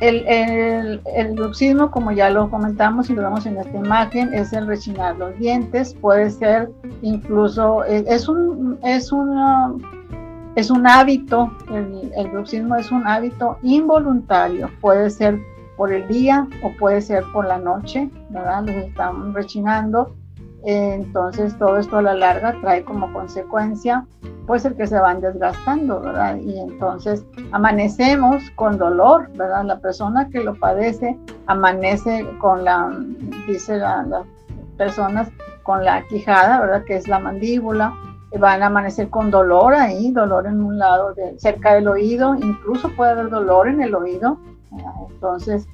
el, 0.00 1.00
el, 1.06 1.32
bruxismo, 1.34 1.90
como 1.90 2.12
ya 2.12 2.28
lo 2.30 2.50
comentamos 2.50 3.08
y 3.08 3.14
lo 3.14 3.22
vemos 3.22 3.46
en 3.46 3.56
esta 3.58 3.76
imagen, 3.76 4.34
es 4.34 4.52
el 4.52 4.66
rechinar 4.66 5.16
los 5.16 5.38
dientes, 5.38 5.94
puede 5.94 6.30
ser 6.30 6.70
incluso, 7.02 7.84
es 7.84 8.28
un, 8.28 8.78
es 8.82 9.10
es 10.56 10.70
un 10.70 10.86
hábito, 10.86 11.50
el, 11.72 12.12
el 12.16 12.28
bruxismo 12.28 12.76
es 12.76 12.92
un 12.92 13.06
hábito 13.06 13.58
involuntario, 13.62 14.70
puede 14.80 15.10
ser 15.10 15.38
por 15.76 15.92
el 15.92 16.06
día 16.06 16.46
o 16.62 16.70
puede 16.78 17.00
ser 17.00 17.24
por 17.32 17.46
la 17.46 17.58
noche, 17.58 18.08
¿verdad? 18.30 18.64
Los 18.64 18.76
estamos 18.76 19.34
rechinando 19.34 20.14
entonces 20.66 21.56
todo 21.58 21.78
esto 21.78 21.98
a 21.98 22.02
la 22.02 22.14
larga 22.14 22.56
trae 22.60 22.84
como 22.84 23.12
consecuencia 23.12 24.06
pues 24.46 24.64
el 24.64 24.74
que 24.76 24.86
se 24.86 24.98
van 24.98 25.20
desgastando, 25.20 26.00
¿verdad? 26.00 26.36
Y 26.36 26.58
entonces 26.58 27.24
amanecemos 27.52 28.42
con 28.56 28.78
dolor, 28.78 29.30
¿verdad? 29.36 29.64
La 29.64 29.78
persona 29.78 30.28
que 30.28 30.42
lo 30.42 30.54
padece 30.54 31.18
amanece 31.46 32.26
con 32.40 32.64
la, 32.64 32.94
dice 33.46 33.78
las 33.78 34.06
personas, 34.76 35.30
con 35.62 35.84
la 35.84 36.06
quijada, 36.08 36.60
¿verdad? 36.60 36.84
Que 36.84 36.96
es 36.96 37.08
la 37.08 37.18
mandíbula, 37.18 37.94
van 38.38 38.62
a 38.62 38.66
amanecer 38.66 39.08
con 39.10 39.30
dolor 39.30 39.74
ahí, 39.74 40.10
dolor 40.10 40.46
en 40.46 40.62
un 40.62 40.78
lado, 40.78 41.14
de, 41.14 41.38
cerca 41.38 41.74
del 41.74 41.88
oído, 41.88 42.34
incluso 42.34 42.90
puede 42.96 43.12
haber 43.12 43.30
dolor 43.30 43.68
en 43.68 43.80
el 43.80 43.94
oído, 43.94 44.38
entonces 45.10 45.66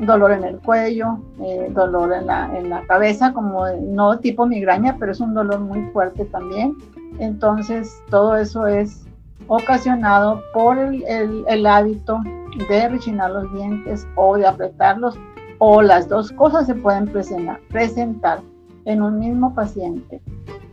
dolor 0.00 0.32
en 0.32 0.44
el 0.44 0.58
cuello, 0.58 1.18
eh, 1.40 1.68
dolor 1.72 2.12
en 2.12 2.26
la, 2.26 2.56
en 2.56 2.70
la 2.70 2.86
cabeza, 2.86 3.32
como 3.32 3.66
no 3.68 4.18
tipo 4.18 4.46
migraña, 4.46 4.96
pero 4.98 5.12
es 5.12 5.20
un 5.20 5.34
dolor 5.34 5.60
muy 5.60 5.82
fuerte 5.92 6.24
también. 6.26 6.76
Entonces, 7.18 8.02
todo 8.10 8.36
eso 8.36 8.66
es 8.66 9.06
ocasionado 9.46 10.42
por 10.52 10.78
el, 10.78 11.04
el, 11.48 11.66
hábito 11.66 12.20
de 12.68 12.88
rechinar 12.88 13.30
los 13.30 13.52
dientes 13.52 14.06
o 14.16 14.36
de 14.36 14.46
apretarlos, 14.46 15.18
o 15.58 15.82
las 15.82 16.08
dos 16.08 16.32
cosas 16.32 16.66
se 16.66 16.74
pueden 16.74 17.06
presentar, 17.06 17.60
presentar 17.68 18.40
en 18.86 19.02
un 19.02 19.18
mismo 19.18 19.54
paciente. 19.54 20.20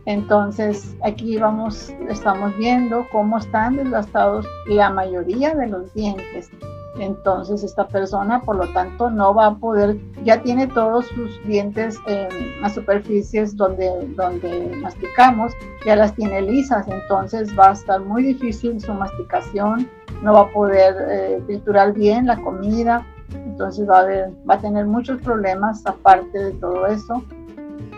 Entonces, 0.04 0.96
aquí 1.04 1.38
vamos, 1.38 1.94
estamos 2.08 2.56
viendo 2.56 3.06
cómo 3.12 3.38
están 3.38 3.76
desgastados 3.76 4.46
la 4.66 4.90
mayoría 4.90 5.54
de 5.54 5.68
los 5.68 5.94
dientes 5.94 6.50
entonces 6.98 7.62
esta 7.62 7.88
persona 7.88 8.42
por 8.42 8.56
lo 8.56 8.70
tanto 8.72 9.10
no 9.10 9.34
va 9.34 9.46
a 9.46 9.54
poder, 9.54 9.96
ya 10.24 10.42
tiene 10.42 10.66
todos 10.66 11.06
sus 11.06 11.42
dientes 11.46 11.98
en 12.06 12.60
las 12.60 12.74
superficies 12.74 13.56
donde, 13.56 13.90
donde 14.16 14.76
masticamos, 14.82 15.52
ya 15.86 15.96
las 15.96 16.14
tiene 16.14 16.42
lisas, 16.42 16.86
entonces 16.88 17.56
va 17.58 17.70
a 17.70 17.72
estar 17.72 18.00
muy 18.00 18.22
difícil 18.22 18.80
su 18.80 18.92
masticación, 18.92 19.88
no 20.22 20.34
va 20.34 20.40
a 20.40 20.48
poder 20.50 20.94
eh, 21.08 21.42
triturar 21.46 21.94
bien 21.94 22.26
la 22.26 22.36
comida, 22.42 23.06
entonces 23.34 23.88
va 23.88 24.00
a, 24.00 24.04
va 24.48 24.54
a 24.54 24.58
tener 24.58 24.86
muchos 24.86 25.20
problemas 25.22 25.84
aparte 25.86 26.38
de 26.38 26.52
todo 26.52 26.86
eso. 26.86 27.24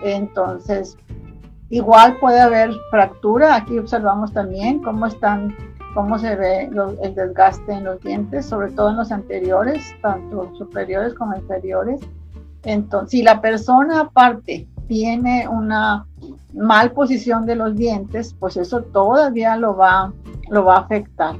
Entonces, 0.04 0.96
igual 1.70 2.16
puede 2.20 2.40
haber 2.40 2.70
fractura, 2.90 3.56
aquí 3.56 3.78
observamos 3.78 4.32
también 4.32 4.80
cómo 4.82 5.06
están 5.06 5.54
cómo 5.94 6.18
se 6.18 6.34
ve 6.34 6.68
el 7.02 7.14
desgaste 7.14 7.72
en 7.72 7.84
los 7.84 8.00
dientes, 8.00 8.46
sobre 8.46 8.72
todo 8.72 8.90
en 8.90 8.96
los 8.96 9.12
anteriores, 9.12 9.94
tanto 10.02 10.54
superiores 10.56 11.14
como 11.14 11.36
inferiores. 11.36 12.00
Entonces, 12.64 13.10
si 13.10 13.22
la 13.22 13.40
persona 13.40 14.00
aparte 14.00 14.66
tiene 14.88 15.48
una 15.48 16.06
mal 16.52 16.92
posición 16.92 17.46
de 17.46 17.56
los 17.56 17.76
dientes, 17.76 18.34
pues 18.38 18.56
eso 18.56 18.82
todavía 18.82 19.56
lo 19.56 19.76
va, 19.76 20.12
lo 20.50 20.64
va 20.64 20.76
a 20.76 20.80
afectar. 20.80 21.36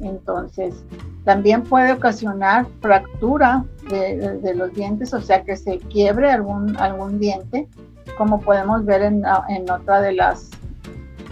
Entonces, 0.00 0.84
también 1.24 1.62
puede 1.62 1.92
ocasionar 1.92 2.66
fractura 2.80 3.64
de, 3.88 4.54
los 4.54 4.72
dientes, 4.74 5.14
o 5.14 5.20
sea 5.20 5.42
que 5.42 5.56
se 5.56 5.78
quiebre 5.78 6.30
algún, 6.30 6.76
algún 6.76 7.18
diente, 7.18 7.68
como 8.18 8.40
podemos 8.40 8.84
ver 8.84 9.02
en, 9.02 9.22
en 9.48 9.70
otra 9.70 10.00
de 10.00 10.12
las, 10.12 10.50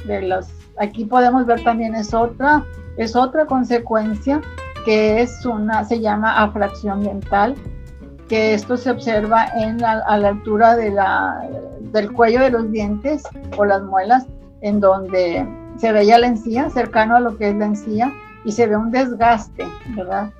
de 0.07 0.23
las 0.23 0.62
Aquí 0.83 1.05
podemos 1.05 1.47
ver 1.47 1.63
también 1.63 1.95
es 1.95 2.13
otra, 2.13 2.65
es 2.97 3.15
otra 3.15 3.47
consecuencia 3.47 4.41
que 4.85 5.23
es 5.23 5.47
una, 5.47 5.85
se 5.85 6.01
llama 6.01 6.43
afracción 6.43 7.05
dental, 7.05 7.55
que 8.29 8.53
esto 8.53 8.77
se 8.77 8.91
observa 8.91 9.47
en 9.55 9.79
la, 9.79 10.03
a 10.09 10.19
la 10.19 10.31
altura 10.31 10.75
de 10.75 10.91
la, 10.91 11.49
del 11.93 12.11
cuello 12.13 12.41
de 12.41 12.51
los 12.51 12.69
dientes 12.73 13.23
o 13.57 13.65
las 13.65 13.81
muelas, 13.85 14.27
en 14.61 14.81
donde 14.81 15.47
se 15.77 15.93
veía 15.93 16.19
la 16.19 16.27
encía, 16.27 16.69
cercano 16.69 17.15
a 17.15 17.21
lo 17.21 17.39
que 17.39 17.51
es 17.51 17.57
la 17.57 17.67
encía, 17.67 18.13
y 18.45 18.51
se 18.51 18.67
ve 18.67 18.77
un 18.77 18.91
desgaste, 18.91 19.65
¿verdad? 19.91 20.31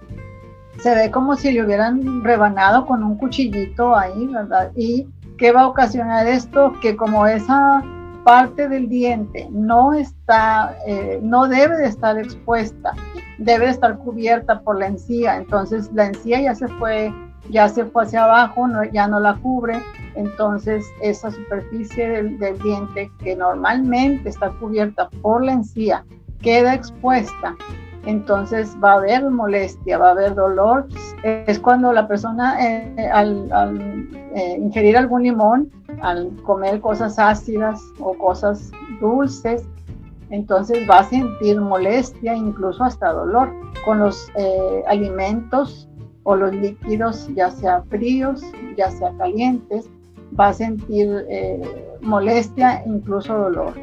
Se 0.81 0.93
ve 0.93 1.13
como 1.13 1.37
si 1.37 1.53
le 1.53 1.65
hubieran 1.65 2.25
rebanado 2.25 2.85
con 2.85 3.05
un 3.05 3.17
cuchillito 3.17 3.95
ahí, 3.95 4.27
¿verdad? 4.27 4.73
¿Y 4.75 5.07
qué 5.39 5.53
va 5.53 5.61
a 5.63 5.69
ocasionar 5.69 6.27
esto? 6.27 6.73
Que 6.83 6.97
como 6.97 7.29
esa 7.29 7.85
parte 8.25 8.69
del 8.69 8.89
diente 8.89 9.49
no 9.51 9.93
está, 9.93 10.77
eh, 10.87 11.21
no 11.23 11.49
debe 11.49 11.77
de 11.77 11.87
estar 11.87 12.19
expuesta, 12.19 12.93
debe 13.39 13.67
de 13.67 13.73
estar 13.73 13.99
cubierta 13.99 14.61
por 14.61 14.79
la 14.79 14.87
encía, 14.87 15.37
entonces 15.37 15.91
la 15.93 16.07
encía 16.07 16.41
ya 16.41 16.55
se 16.55 16.69
fue, 16.69 17.13
ya 17.51 17.69
se 17.69 17.85
fue 17.85 18.05
hacia 18.05 18.25
abajo, 18.25 18.69
no, 18.69 18.85
ya 18.85 19.09
no 19.09 19.21
la 19.21 19.35
cubre, 19.37 19.81
entonces 20.15 20.85
esa 21.01 21.31
superficie 21.31 22.09
del, 22.09 22.39
del 22.39 22.59
diente 22.61 23.11
que 23.19 23.35
normalmente 23.35 24.29
está 24.29 24.51
cubierta 24.53 25.09
por 25.23 25.45
la 25.45 25.53
encía 25.53 26.05
queda 26.43 26.75
expuesta 26.75 27.57
entonces 28.05 28.77
va 28.83 28.93
a 28.93 28.97
haber 28.97 29.31
molestia, 29.31 29.99
va 29.99 30.09
a 30.09 30.11
haber 30.13 30.35
dolor. 30.35 30.87
Es 31.23 31.59
cuando 31.59 31.93
la 31.93 32.09
persona 32.09 32.57
eh, 32.61 33.09
al, 33.13 33.49
eh, 34.35 34.57
ingerir 34.59 34.97
algún 34.97 35.23
limón, 35.23 35.71
al 36.01 36.35
comer 36.43 36.81
cosas 36.81 37.19
ácidas 37.19 37.81
o 38.01 38.15
cosas 38.15 38.71
dulces, 39.01 39.65
entonces 40.31 40.79
va 40.91 41.01
a 41.01 41.05
sentir 41.05 41.61
molestia, 41.61 42.35
incluso 42.35 42.83
hasta 42.83 43.13
dolor 43.13 43.53
con 43.85 43.99
los 43.99 44.31
eh, 44.35 44.83
alimentos 44.89 45.89
o 46.25 46.37
los 46.37 46.55
líquidos, 46.55 47.29
ya 47.35 47.51
sea 47.51 47.83
fríos, 47.83 48.43
ya 48.77 48.91
sea 48.91 49.13
calientes, 49.19 49.89
va 50.39 50.49
a 50.49 50.53
sentir 50.53 51.27
molestia, 52.01 52.83
incluso 52.87 53.37
dolor. 53.37 53.75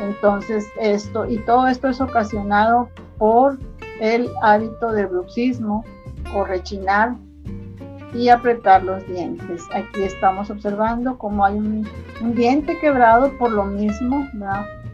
Entonces 0.00 0.66
esto, 0.80 1.26
y 1.26 1.38
todo 1.38 1.66
esto 1.66 1.88
es 1.88 2.00
ocasionado 2.00 2.88
por 3.18 3.58
el 4.00 4.30
hábito 4.42 4.92
de 4.92 5.06
bruxismo 5.06 5.84
o 6.34 6.44
rechinar 6.44 7.14
y 8.14 8.28
apretar 8.28 8.82
los 8.82 9.06
dientes. 9.06 9.62
Aquí 9.74 10.02
estamos 10.02 10.50
observando 10.50 11.18
cómo 11.18 11.44
hay 11.44 11.56
un, 11.56 11.86
diente 12.34 12.78
quebrado 12.78 13.30
por 13.38 13.50
lo 13.50 13.64
mismo. 13.64 14.26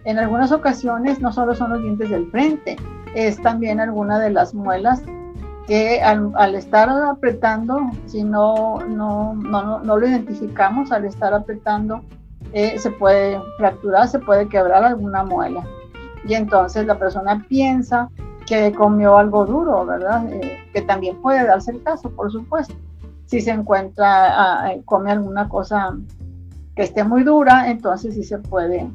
En 0.04 0.18
algunas 0.18 0.52
ocasiones 0.52 1.20
no 1.20 1.32
solo 1.32 1.54
son 1.54 1.70
los 1.72 1.82
dientes 1.82 2.10
del 2.10 2.30
frente, 2.30 2.76
es 3.14 3.40
también 3.40 3.80
alguna 3.80 4.18
de 4.18 4.30
las 4.30 4.54
muelas 4.54 5.02
que 5.66 6.02
al, 6.02 6.54
estar 6.54 6.90
apretando, 6.90 7.80
si 8.06 8.22
no, 8.22 8.80
no, 8.86 9.34
no, 9.34 9.78
no, 9.78 9.96
lo 9.96 10.06
identificamos, 10.06 10.92
al 10.92 11.06
estar 11.06 11.32
apretando, 11.32 12.02
eh, 12.52 12.78
se 12.78 12.90
puede 12.90 13.40
fracturar, 13.56 14.08
se 14.08 14.18
puede 14.18 14.46
quebrar 14.48 14.84
alguna 14.84 15.24
muela. 15.24 15.64
Y 16.26 16.34
entonces 16.34 16.86
la 16.86 16.98
persona 16.98 17.46
piensa 17.48 18.10
que 18.46 18.72
comió 18.72 19.16
algo 19.16 19.46
duro, 19.46 19.84
¿verdad? 19.86 20.26
Eh, 20.32 20.58
que 20.72 20.82
también 20.82 21.20
puede 21.20 21.46
darse 21.46 21.72
el 21.72 21.82
caso, 21.82 22.10
por 22.10 22.30
supuesto. 22.30 22.74
Si 23.26 23.40
se 23.40 23.50
encuentra, 23.50 24.74
uh, 24.76 24.82
come 24.84 25.10
alguna 25.10 25.48
cosa 25.48 25.96
que 26.76 26.82
esté 26.82 27.04
muy 27.04 27.24
dura, 27.24 27.70
entonces 27.70 28.14
sí 28.14 28.22
se 28.22 28.38
puede 28.38 28.90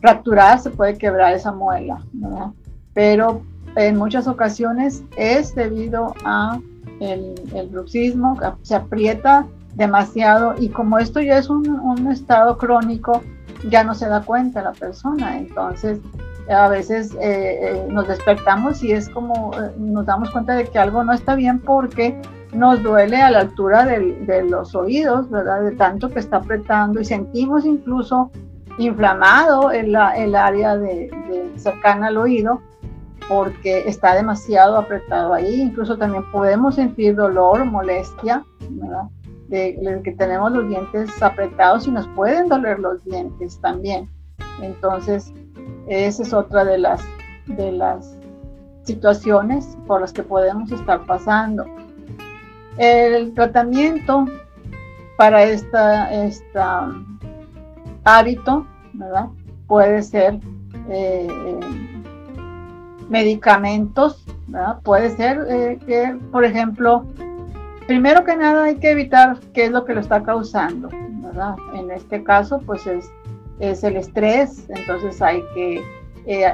fracturar, 0.00 0.58
se 0.60 0.70
puede 0.70 0.96
quebrar 0.96 1.34
esa 1.34 1.52
muela, 1.52 2.00
¿verdad? 2.12 2.50
Pero 2.94 3.42
en 3.76 3.96
muchas 3.96 4.26
ocasiones 4.26 5.02
es 5.16 5.54
debido 5.54 6.14
a 6.24 6.58
el, 7.00 7.34
el 7.54 7.68
bruxismo, 7.68 8.38
se 8.62 8.74
aprieta 8.74 9.46
demasiado 9.74 10.54
y 10.58 10.70
como 10.70 10.98
esto 10.98 11.20
ya 11.20 11.36
es 11.38 11.50
un, 11.50 11.68
un 11.68 12.10
estado 12.10 12.56
crónico, 12.56 13.22
ya 13.68 13.84
no 13.84 13.94
se 13.94 14.08
da 14.08 14.22
cuenta 14.22 14.62
la 14.62 14.72
persona. 14.72 15.38
Entonces, 15.38 15.98
a 16.48 16.68
veces 16.68 17.14
eh, 17.14 17.58
eh, 17.60 17.86
nos 17.88 18.06
despertamos 18.06 18.82
y 18.82 18.92
es 18.92 19.08
como 19.08 19.50
eh, 19.54 19.72
nos 19.78 20.06
damos 20.06 20.30
cuenta 20.30 20.54
de 20.54 20.64
que 20.64 20.78
algo 20.78 21.02
no 21.02 21.12
está 21.12 21.34
bien 21.34 21.60
porque 21.60 22.20
nos 22.52 22.82
duele 22.82 23.20
a 23.20 23.30
la 23.30 23.40
altura 23.40 23.84
de 23.84 24.44
los 24.48 24.74
oídos, 24.74 25.28
¿verdad? 25.28 25.62
De 25.62 25.72
tanto 25.72 26.08
que 26.08 26.20
está 26.20 26.38
apretando 26.38 27.00
y 27.00 27.04
sentimos 27.04 27.66
incluso 27.66 28.30
inflamado 28.78 29.70
el, 29.70 29.96
el 30.16 30.34
área 30.34 30.76
de, 30.76 31.10
cercana 31.56 32.08
al 32.08 32.16
oído 32.16 32.60
porque 33.28 33.88
está 33.88 34.14
demasiado 34.14 34.78
apretado 34.78 35.34
ahí. 35.34 35.60
Incluso 35.60 35.98
también 35.98 36.30
podemos 36.30 36.76
sentir 36.76 37.16
dolor, 37.16 37.64
molestia, 37.64 38.44
¿verdad? 38.70 39.04
De, 39.48 40.00
que 40.02 40.12
tenemos 40.12 40.52
los 40.52 40.68
dientes 40.68 41.22
apretados 41.22 41.86
y 41.86 41.90
nos 41.90 42.06
pueden 42.08 42.48
doler 42.48 42.78
los 42.78 43.04
dientes 43.04 43.60
también. 43.60 44.08
Entonces, 44.62 45.32
esa 45.86 46.22
es 46.22 46.32
otra 46.32 46.64
de 46.64 46.78
las, 46.78 47.02
de 47.46 47.72
las 47.72 48.16
situaciones 48.84 49.76
por 49.86 50.00
las 50.00 50.12
que 50.12 50.22
podemos 50.22 50.70
estar 50.72 51.04
pasando. 51.06 51.64
El 52.78 53.34
tratamiento 53.34 54.26
para 55.16 55.44
esta, 55.44 56.12
esta 56.12 56.92
hábito, 58.04 58.66
¿verdad? 58.92 59.26
Puede 59.66 60.02
ser 60.02 60.38
eh, 60.88 61.28
medicamentos. 63.08 64.24
Puede 64.84 65.10
ser 65.10 65.44
eh, 65.48 65.78
que, 65.86 66.16
por 66.30 66.44
ejemplo, 66.44 67.04
primero 67.86 68.24
que 68.24 68.36
nada 68.36 68.64
hay 68.64 68.76
que 68.76 68.92
evitar 68.92 69.38
qué 69.52 69.64
es 69.64 69.70
lo 69.70 69.84
que 69.84 69.94
lo 69.94 70.00
está 70.00 70.22
causando, 70.22 70.88
¿verdad? 71.20 71.56
En 71.74 71.90
este 71.90 72.22
caso, 72.22 72.60
pues 72.64 72.86
es 72.86 73.10
es 73.60 73.82
el 73.84 73.96
estrés, 73.96 74.66
entonces 74.68 75.20
hay 75.22 75.42
que 75.54 75.82
eh, 76.26 76.52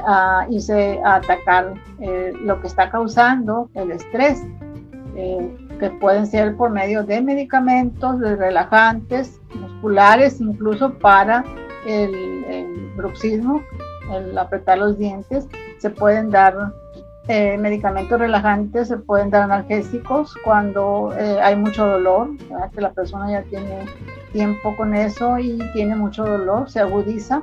irse 0.51 1.01
a 1.05 1.17
atacar 1.17 1.75
eh, 2.01 2.33
lo 2.43 2.61
que 2.61 2.67
está 2.67 2.91
causando 2.91 3.71
el 3.75 3.91
estrés, 3.91 4.43
eh, 5.17 5.57
que 5.79 5.91
pueden 5.91 6.27
ser 6.27 6.57
por 6.57 6.71
medio 6.71 7.03
de 7.05 7.21
medicamentos, 7.21 8.21
de 8.21 8.37
relajantes, 8.37 9.41
musculares, 9.55 10.41
incluso 10.41 10.93
para 10.95 11.45
el, 11.87 12.15
el 12.45 12.93
bruxismo, 12.97 13.63
el 14.13 14.37
apretar 14.37 14.79
los 14.79 14.99
dientes, 14.99 15.49
se 15.79 15.91
pueden 15.91 16.31
dar 16.31 16.73
medicamentos 17.29 18.19
relajantes, 18.19 18.89
se 18.89 18.97
pueden 18.97 19.31
dar 19.31 19.43
analgésicos 19.43 20.35
cuando 20.45 21.13
hay 21.41 21.57
mucho 21.57 21.87
dolor, 21.87 22.31
que 22.75 22.81
la 22.81 22.93
persona 22.93 23.31
ya 23.31 23.43
tiene 23.43 23.87
tiempo 24.33 24.75
con 24.77 24.95
eso 24.95 25.39
y 25.39 25.59
tiene 25.73 25.95
mucho 25.95 26.25
dolor, 26.25 26.69
se 26.69 26.81
agudiza, 26.81 27.43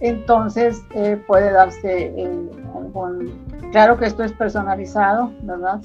entonces 0.00 0.82
eh, 0.94 1.16
puede 1.26 1.52
darse 1.52 2.12
eh. 2.16 2.50
Claro 3.70 3.96
que 3.96 4.06
esto 4.06 4.22
es 4.22 4.32
personalizado, 4.32 5.32
¿verdad? 5.42 5.80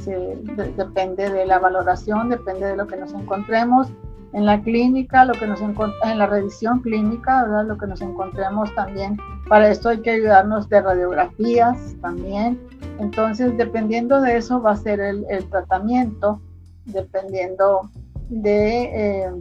depende 0.76 1.30
de 1.30 1.46
la 1.46 1.60
valoración, 1.60 2.28
depende 2.30 2.68
de 2.68 2.76
lo 2.76 2.88
que 2.88 2.98
nos 2.98 3.14
encontremos 3.14 3.88
en 4.34 4.46
la 4.46 4.62
clínica, 4.62 5.26
lo 5.26 5.34
que 5.34 5.48
nos 5.48 5.62
en 5.62 6.18
la 6.18 6.28
revisión 6.28 6.82
clínica, 6.82 7.44
¿verdad? 7.44 7.66
Lo 7.66 7.78
que 7.78 7.88
nos 7.88 8.02
encontremos 8.02 8.74
también. 8.76 9.18
Para 9.48 9.70
esto 9.70 9.90
hay 9.90 10.02
que 10.02 10.12
ayudarnos 10.12 10.68
de 10.70 10.82
radiografías 10.82 11.96
también. 12.02 12.60
Entonces, 13.00 13.56
dependiendo 13.58 14.22
de 14.22 14.38
eso 14.38 14.62
va 14.62 14.72
a 14.72 14.78
ser 14.78 15.00
el, 15.00 15.26
tratamiento, 15.50 16.42
dependiendo 16.86 17.90
de 18.30 18.84
eh, 18.84 19.32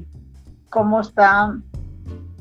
cómo 0.70 1.00
está 1.00 1.56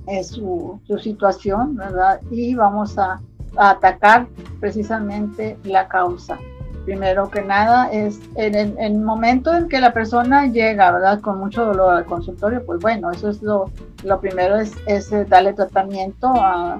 eh, 0.07 0.23
su, 0.23 0.79
situación, 0.99 1.75
¿verdad? 1.75 2.21
Y 2.29 2.55
vamos 2.55 2.97
a, 2.97 3.21
atacar 3.57 4.27
precisamente 4.59 5.57
la 5.63 5.87
causa. 5.87 6.37
Primero 6.85 7.29
que 7.31 7.41
nada 7.41 7.91
es 7.91 8.19
en 8.35 8.77
el, 8.79 8.97
momento 8.99 9.51
en 9.53 9.67
que 9.67 9.79
la 9.79 9.91
persona 9.91 10.45
llega, 10.45 10.91
¿verdad? 10.91 11.19
Con 11.19 11.39
mucho 11.39 11.65
dolor 11.65 11.95
al 11.95 12.05
consultorio, 12.05 12.63
pues 12.63 12.79
bueno, 12.79 13.09
eso 13.11 13.29
es 13.29 13.41
lo, 13.41 13.71
lo 14.03 14.19
primero 14.21 14.57
es, 14.57 14.75
es 14.85 15.11
eh, 15.11 15.25
darle 15.25 15.53
tratamiento 15.53 16.31
a, 16.35 16.79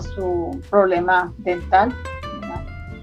su 0.00 0.60
problema 0.70 1.32
dental. 1.38 1.94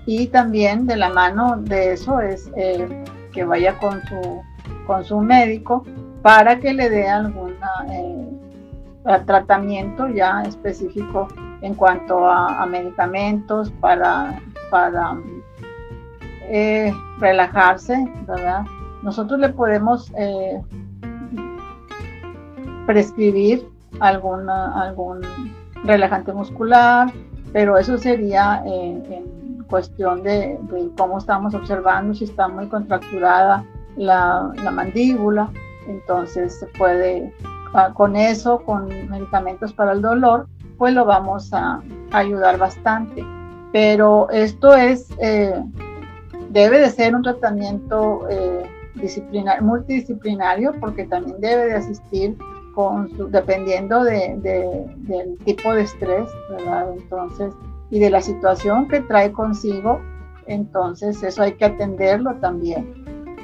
Y 0.05 0.27
también 0.27 0.87
de 0.87 0.97
la 0.97 1.09
mano 1.09 1.57
de 1.57 1.93
eso 1.93 2.19
es 2.19 2.51
eh, 2.57 3.03
que 3.31 3.43
vaya 3.43 3.77
con 3.77 4.01
su, 4.07 4.41
con 4.87 5.03
su 5.05 5.19
médico 5.21 5.85
para 6.21 6.59
que 6.59 6.73
le 6.73 6.89
dé 6.89 7.07
algún 7.07 7.55
eh, 7.89 8.29
tratamiento 9.25 10.07
ya 10.09 10.43
específico 10.43 11.27
en 11.61 11.75
cuanto 11.75 12.27
a, 12.27 12.65
medicamentos 12.65 13.71
para, 13.79 14.41
para 14.69 15.17
eh, 16.49 16.93
relajarse, 17.19 18.09
¿verdad? 18.27 18.63
Nosotros 19.03 19.39
le 19.39 19.49
podemos 19.49 20.11
eh, 20.17 20.61
prescribir 22.85 23.67
algún 23.99 24.47
relajante 25.83 26.33
muscular, 26.33 27.11
pero 27.53 27.77
eso 27.77 27.97
sería 27.97 28.63
en 28.65 29.63
cuestión 29.69 30.23
de, 30.23 30.59
cómo 30.97 31.17
estamos 31.17 31.53
observando, 31.53 32.13
si 32.13 32.25
está 32.25 32.47
muy 32.47 32.67
contracturada 32.67 33.63
la, 33.95 34.51
la 34.63 34.71
mandíbula 34.71 35.49
entonces 35.87 36.59
se 36.59 36.67
puede, 36.67 37.33
ah, 37.73 37.91
con 37.93 38.15
eso, 38.15 38.59
con 38.63 38.87
medicamentos 39.09 39.73
para 39.73 39.93
el 39.93 40.01
dolor, 40.01 40.47
pues 40.77 40.93
lo 40.93 41.05
vamos 41.05 41.53
a 41.53 41.81
ayudar 42.11 42.57
bastante. 42.57 43.25
Pero 43.71 44.29
esto 44.29 44.75
es, 44.75 45.09
eh, 45.19 45.53
debe 46.51 46.79
de 46.79 46.89
ser 46.89 47.15
un 47.15 47.23
tratamiento 47.23 48.27
eh, 48.29 48.63
multidisciplinario 49.61 50.73
porque 50.79 51.05
también 51.05 51.39
debe 51.39 51.65
de 51.67 51.75
asistir 51.75 52.37
con 52.75 53.09
dependiendo 53.31 54.03
del 54.03 55.37
tipo 55.45 55.73
de 55.73 55.81
estrés. 55.81 56.29
Entonces, 56.97 57.53
y 57.89 57.99
de 57.99 58.09
la 58.09 58.21
situación 58.21 58.87
que 58.87 59.01
trae 59.01 59.31
consigo, 59.31 59.99
entonces 60.45 61.21
eso 61.23 61.43
hay 61.43 61.53
que 61.53 61.65
atenderlo 61.65 62.35
también 62.35 63.01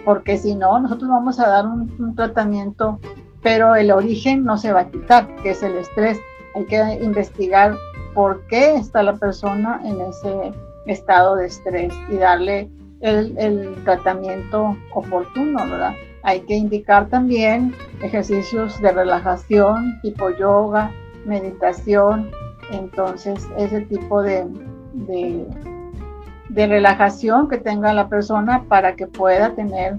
porque 0.07 0.37
si 0.37 0.55
no, 0.55 0.79
nosotros 0.79 1.09
vamos 1.09 1.37
a 1.37 1.49
dar 1.49 1.65
un, 1.67 2.15
tratamiento, 2.15 2.97
pero 3.43 3.75
el 3.75 3.91
origen 3.91 4.45
no 4.45 4.57
se 4.57 4.71
va 4.71 4.79
a 4.79 4.89
quitar, 4.89 5.27
que 5.43 5.49
es 5.49 5.61
el 5.61 5.75
estrés. 5.75 6.17
Hay 6.55 6.63
que 6.63 6.77
investigar 7.03 7.75
por 8.13 8.47
qué 8.47 8.75
está 8.75 9.03
la 9.03 9.17
persona 9.17 9.81
en 9.83 9.99
ese 9.99 10.53
estado 10.85 11.35
de 11.35 11.47
estrés 11.47 11.93
y 12.09 12.15
darle 12.15 12.69
el, 13.01 13.75
tratamiento 13.83 14.75
oportuno, 14.93 15.65
¿verdad? 15.69 15.93
Hay 16.23 16.41
que 16.41 16.55
indicar 16.55 17.07
también 17.07 17.73
ejercicios 18.01 18.81
de 18.81 18.91
relajación, 18.91 19.99
tipo 20.01 20.29
yoga, 20.31 20.91
meditación, 21.25 22.29
entonces 22.71 23.47
ese 23.57 23.81
tipo 23.81 24.21
de, 24.21 24.45
de 26.49 26.67
relajación 26.67 27.47
que 27.47 27.57
tenga 27.57 27.93
la 27.93 28.07
persona 28.07 28.63
para 28.67 28.95
que 28.95 29.07
pueda 29.07 29.53
tener, 29.53 29.97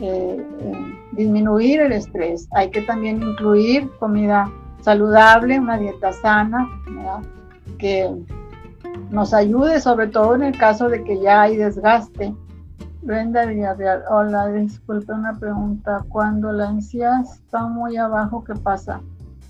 eh, 0.00 0.44
eh, 0.60 0.98
disminuir 1.12 1.80
el 1.80 1.92
estrés. 1.92 2.48
Hay 2.52 2.70
que 2.70 2.82
también 2.82 3.22
incluir 3.22 3.88
comida 3.98 4.50
saludable, 4.80 5.58
una 5.58 5.78
dieta 5.78 6.12
sana, 6.12 6.68
que 7.78 8.10
nos 9.10 9.34
ayude, 9.34 9.80
sobre 9.80 10.06
todo 10.06 10.34
en 10.34 10.42
el 10.42 10.56
caso 10.56 10.88
de 10.88 11.02
que 11.04 11.20
ya 11.20 11.42
hay 11.42 11.56
desgaste. 11.56 12.34
Brenda 13.02 13.46
Villarreal, 13.46 14.04
hola, 14.10 14.48
disculpe 14.48 15.12
una 15.12 15.38
pregunta. 15.38 16.04
Cuando 16.08 16.52
la 16.52 16.70
encía 16.70 17.22
está 17.22 17.66
muy 17.66 17.96
abajo, 17.96 18.44
¿qué 18.44 18.54
pasa? 18.54 19.00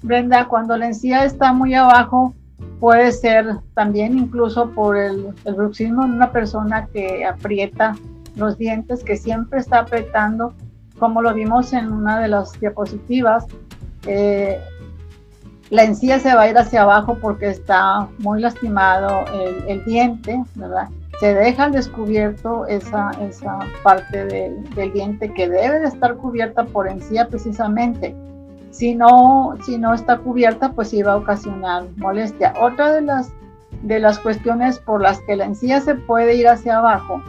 Brenda, 0.03 0.47
cuando 0.47 0.77
la 0.77 0.87
encía 0.87 1.25
está 1.25 1.53
muy 1.53 1.75
abajo, 1.75 2.35
puede 2.79 3.13
ser 3.13 3.59
también 3.75 4.19
incluso 4.19 4.71
por 4.71 4.97
el, 4.97 5.35
bruxismo 5.57 6.05
en 6.05 6.13
una 6.13 6.31
persona 6.31 6.87
que 6.87 7.25
aprieta 7.25 7.97
los 8.37 8.57
dientes, 8.57 9.03
que 9.03 9.17
siempre 9.17 9.59
está 9.59 9.81
apretando, 9.81 10.55
como 10.99 11.21
lo 11.21 11.35
vimos 11.35 11.73
en 11.73 11.93
una 11.93 12.21
de 12.21 12.29
las 12.29 12.59
diapositivas. 12.61 13.47
Eh, 14.07 14.59
la 15.71 15.85
encía 15.85 16.19
se 16.19 16.35
va 16.35 16.43
a 16.43 16.49
ir 16.49 16.59
hacia 16.59 16.83
abajo 16.83 17.19
porque 17.21 17.49
está 17.49 18.09
muy 18.19 18.41
lastimado 18.41 19.25
el, 19.67 19.85
diente, 19.85 20.43
¿verdad? 20.55 20.89
Se 21.21 21.35
deja 21.35 21.65
al 21.65 21.73
descubierto 21.73 22.67
esa, 22.67 23.11
esa 23.21 23.59
parte 23.83 24.25
del 24.25 24.93
diente 24.93 25.33
que 25.33 25.49
debe 25.49 25.81
de 25.81 25.87
estar 25.87 26.17
cubierta 26.17 26.65
por 26.65 26.89
encía 26.89 27.29
precisamente 27.29 28.15
si 28.71 28.95
no, 28.95 29.57
si 29.65 29.79
no 29.79 29.95
está 29.95 30.19
cubierta, 30.19 30.73
pues 30.73 30.95
iba 30.95 31.13
a 31.13 31.17
ocasionar 31.17 31.85
molestia. 31.97 32.55
Otra 32.61 32.93
de 32.93 33.03
las, 33.03 33.33
de 33.83 33.99
las 33.99 34.19
cuestiones 34.19 34.79
por 34.79 35.03
las 35.03 35.21
que 35.23 35.37
la 35.37 35.45
encía 35.45 35.81
se 35.81 35.97
puede 35.97 36.37
ir 36.37 36.49
hacia 36.49 36.79
abajo 36.79 37.21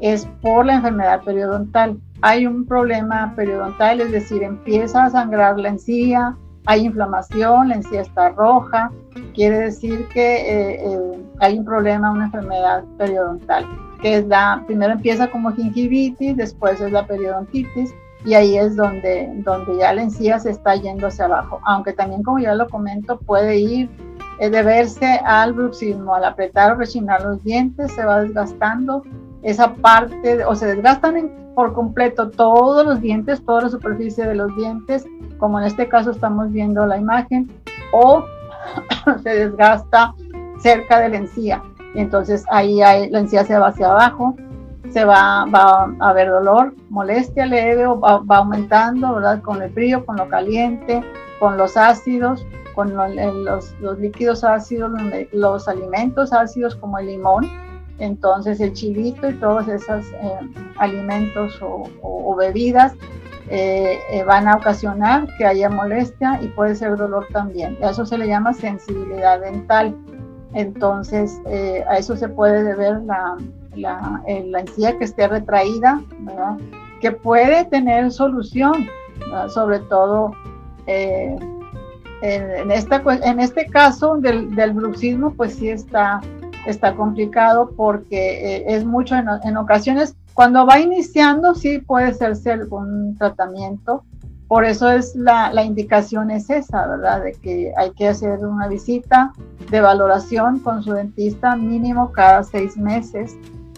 es 0.00 0.26
por 0.40 0.66
la 0.66 0.74
enfermedad 0.74 1.22
periodontal. 1.22 1.98
Hay 2.22 2.46
un 2.46 2.66
problema 2.66 3.34
periodontal, 3.36 4.00
es 4.00 4.12
decir, 4.12 4.42
empieza 4.42 5.04
a 5.04 5.10
sangrar 5.10 5.58
la 5.58 5.68
encía, 5.68 6.36
hay 6.66 6.86
inflamación, 6.86 7.68
la 7.68 7.76
encía 7.76 8.02
está 8.02 8.30
roja, 8.30 8.90
quiere 9.34 9.58
decir 9.58 10.06
que 10.08 10.36
eh, 10.36 10.80
eh, 10.84 11.24
hay 11.40 11.58
un 11.58 11.64
problema, 11.64 12.12
una 12.12 12.26
enfermedad 12.26 12.84
periodontal, 12.98 13.66
que 14.00 14.18
es 14.18 14.26
la, 14.26 14.62
primero 14.66 14.92
empieza 14.92 15.30
como 15.30 15.52
gingivitis, 15.52 16.36
después 16.36 16.80
es 16.80 16.92
la 16.92 17.06
periodontitis, 17.06 17.92
y 18.24 18.34
ahí 18.34 18.56
es 18.56 18.76
donde, 18.76 19.32
donde 19.38 19.78
ya 19.78 19.92
la 19.92 20.02
encía 20.02 20.38
se 20.38 20.50
está 20.50 20.76
yendo 20.76 21.08
hacia 21.08 21.24
abajo, 21.24 21.60
aunque 21.64 21.92
también 21.92 22.22
como 22.22 22.38
ya 22.38 22.54
lo 22.54 22.68
comento 22.68 23.18
puede 23.18 23.58
ir 23.58 23.90
eh, 24.38 24.48
deberse 24.48 25.20
al 25.24 25.52
bruxismo, 25.52 26.14
al 26.14 26.24
apretar 26.24 26.72
o 26.72 26.74
rechinar 26.76 27.22
los 27.22 27.42
dientes, 27.42 27.92
se 27.92 28.04
va 28.04 28.22
desgastando 28.22 29.02
esa 29.42 29.74
parte, 29.74 30.44
o 30.44 30.54
se 30.54 30.66
desgastan 30.66 31.30
por 31.54 31.72
completo 31.74 32.30
todos 32.30 32.86
los 32.86 33.00
dientes, 33.00 33.44
toda 33.44 33.62
la 33.62 33.68
superficie 33.68 34.26
de 34.26 34.34
los 34.34 34.54
dientes, 34.56 35.04
como 35.38 35.58
en 35.58 35.66
este 35.66 35.88
caso 35.88 36.12
estamos 36.12 36.50
viendo 36.50 36.86
la 36.86 36.96
imagen, 36.96 37.50
o 37.92 38.24
se 39.22 39.30
desgasta 39.30 40.14
cerca 40.60 41.00
de 41.00 41.08
la 41.10 41.16
encía. 41.18 41.62
Entonces 41.94 42.44
ahí 42.50 42.76
la 42.76 43.18
encía 43.18 43.44
se 43.44 43.58
va 43.58 43.68
hacia 43.68 43.90
abajo, 43.90 44.34
se 44.90 45.04
va, 45.04 45.42
a 45.42 45.88
haber 46.00 46.30
dolor, 46.30 46.74
molestia 46.90 47.46
leve 47.46 47.86
o 47.86 47.98
va, 47.98 48.22
aumentando, 48.28 49.14
¿verdad? 49.14 49.42
Con 49.42 49.62
el 49.62 49.70
frío, 49.72 50.04
con 50.04 50.16
lo 50.16 50.28
caliente, 50.28 51.02
con 51.40 51.56
los 51.56 51.76
ácidos, 51.76 52.46
con 52.74 52.94
los, 52.94 53.98
líquidos 53.98 54.44
ácidos, 54.44 54.92
los, 55.32 55.68
alimentos 55.68 56.32
ácidos 56.32 56.76
como 56.76 56.98
el 56.98 57.06
limón. 57.06 57.50
Entonces 57.98 58.60
el 58.60 58.72
chilito 58.72 59.30
y 59.30 59.34
todos 59.34 59.68
esos 59.68 60.04
eh, 60.06 60.38
alimentos 60.76 61.58
o, 61.62 62.34
bebidas 62.36 62.94
eh, 63.48 63.98
eh, 64.10 64.24
van 64.24 64.48
a 64.48 64.56
ocasionar 64.56 65.28
que 65.36 65.44
haya 65.44 65.68
molestia 65.68 66.40
y 66.42 66.48
puede 66.48 66.74
ser 66.74 66.96
dolor 66.96 67.26
también. 67.32 67.76
A 67.82 67.90
eso 67.90 68.06
se 68.06 68.18
le 68.18 68.26
llama 68.26 68.52
sensibilidad 68.52 69.40
dental. 69.40 69.94
Entonces 70.54 71.40
a 71.88 71.96
eso 71.96 72.14
se 72.16 72.28
puede 72.28 72.62
deber 72.62 73.00
la, 73.02 73.38
la, 73.74 74.22
encía 74.26 74.98
que 74.98 75.04
esté 75.04 75.26
retraída, 75.26 76.02
que 77.00 77.10
puede 77.10 77.64
tener 77.66 78.10
solución, 78.10 78.86
sobre 79.48 79.78
todo 79.78 80.32
en, 80.86 81.38
en, 82.22 82.70
esta, 82.70 83.02
en 83.22 83.40
este 83.40 83.66
caso 83.66 84.16
del, 84.18 84.54
del, 84.54 84.72
bruxismo, 84.72 85.32
pues 85.32 85.54
sí 85.54 85.70
está, 85.70 86.20
está 86.66 86.94
complicado 86.94 87.70
porque 87.76 88.56
eh, 88.56 88.64
es 88.68 88.84
mucho 88.84 89.16
en, 89.16 89.56
ocasiones, 89.56 90.14
cuando 90.34 90.66
va 90.66 90.80
iniciando 90.80 91.54
sí 91.54 91.78
puede 91.78 92.06
hacerse 92.06 92.52
algún 92.52 93.16
tratamiento, 93.18 94.04
por 94.48 94.64
eso 94.64 94.90
es 94.90 95.14
la, 95.16 95.52
la, 95.52 95.64
indicación 95.64 96.30
es 96.30 96.50
esa, 96.50 96.86
¿verdad? 96.86 97.22
De 97.22 97.32
que 97.32 97.72
hay 97.76 97.90
que 97.92 98.08
hacer 98.08 98.40
una 98.40 98.68
visita 98.68 99.32
de 99.70 99.80
valoración 99.80 100.58
con 100.58 100.82
su 100.82 100.92
dentista 100.92 101.56
mínimo 101.56 102.12
cada 102.12 102.42
seis 102.42 102.76
meses 102.76 103.36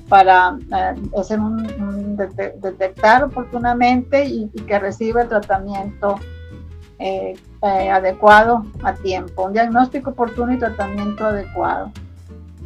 para 0.08 0.56
eh, 0.72 0.94
hacer 1.18 1.40
un, 1.40 2.16
detectar 2.16 3.24
oportunamente 3.24 4.24
y, 4.24 4.48
que 4.48 4.78
reciba 4.78 5.22
el 5.22 5.28
tratamiento 5.28 6.16
eh, 6.98 7.34
eh, 7.62 7.90
adecuado 7.90 8.64
a 8.82 8.94
tiempo, 8.94 9.46
un 9.46 9.52
diagnóstico 9.52 10.10
oportuno 10.10 10.52
y 10.52 10.58
tratamiento 10.58 11.26
adecuado. 11.26 11.90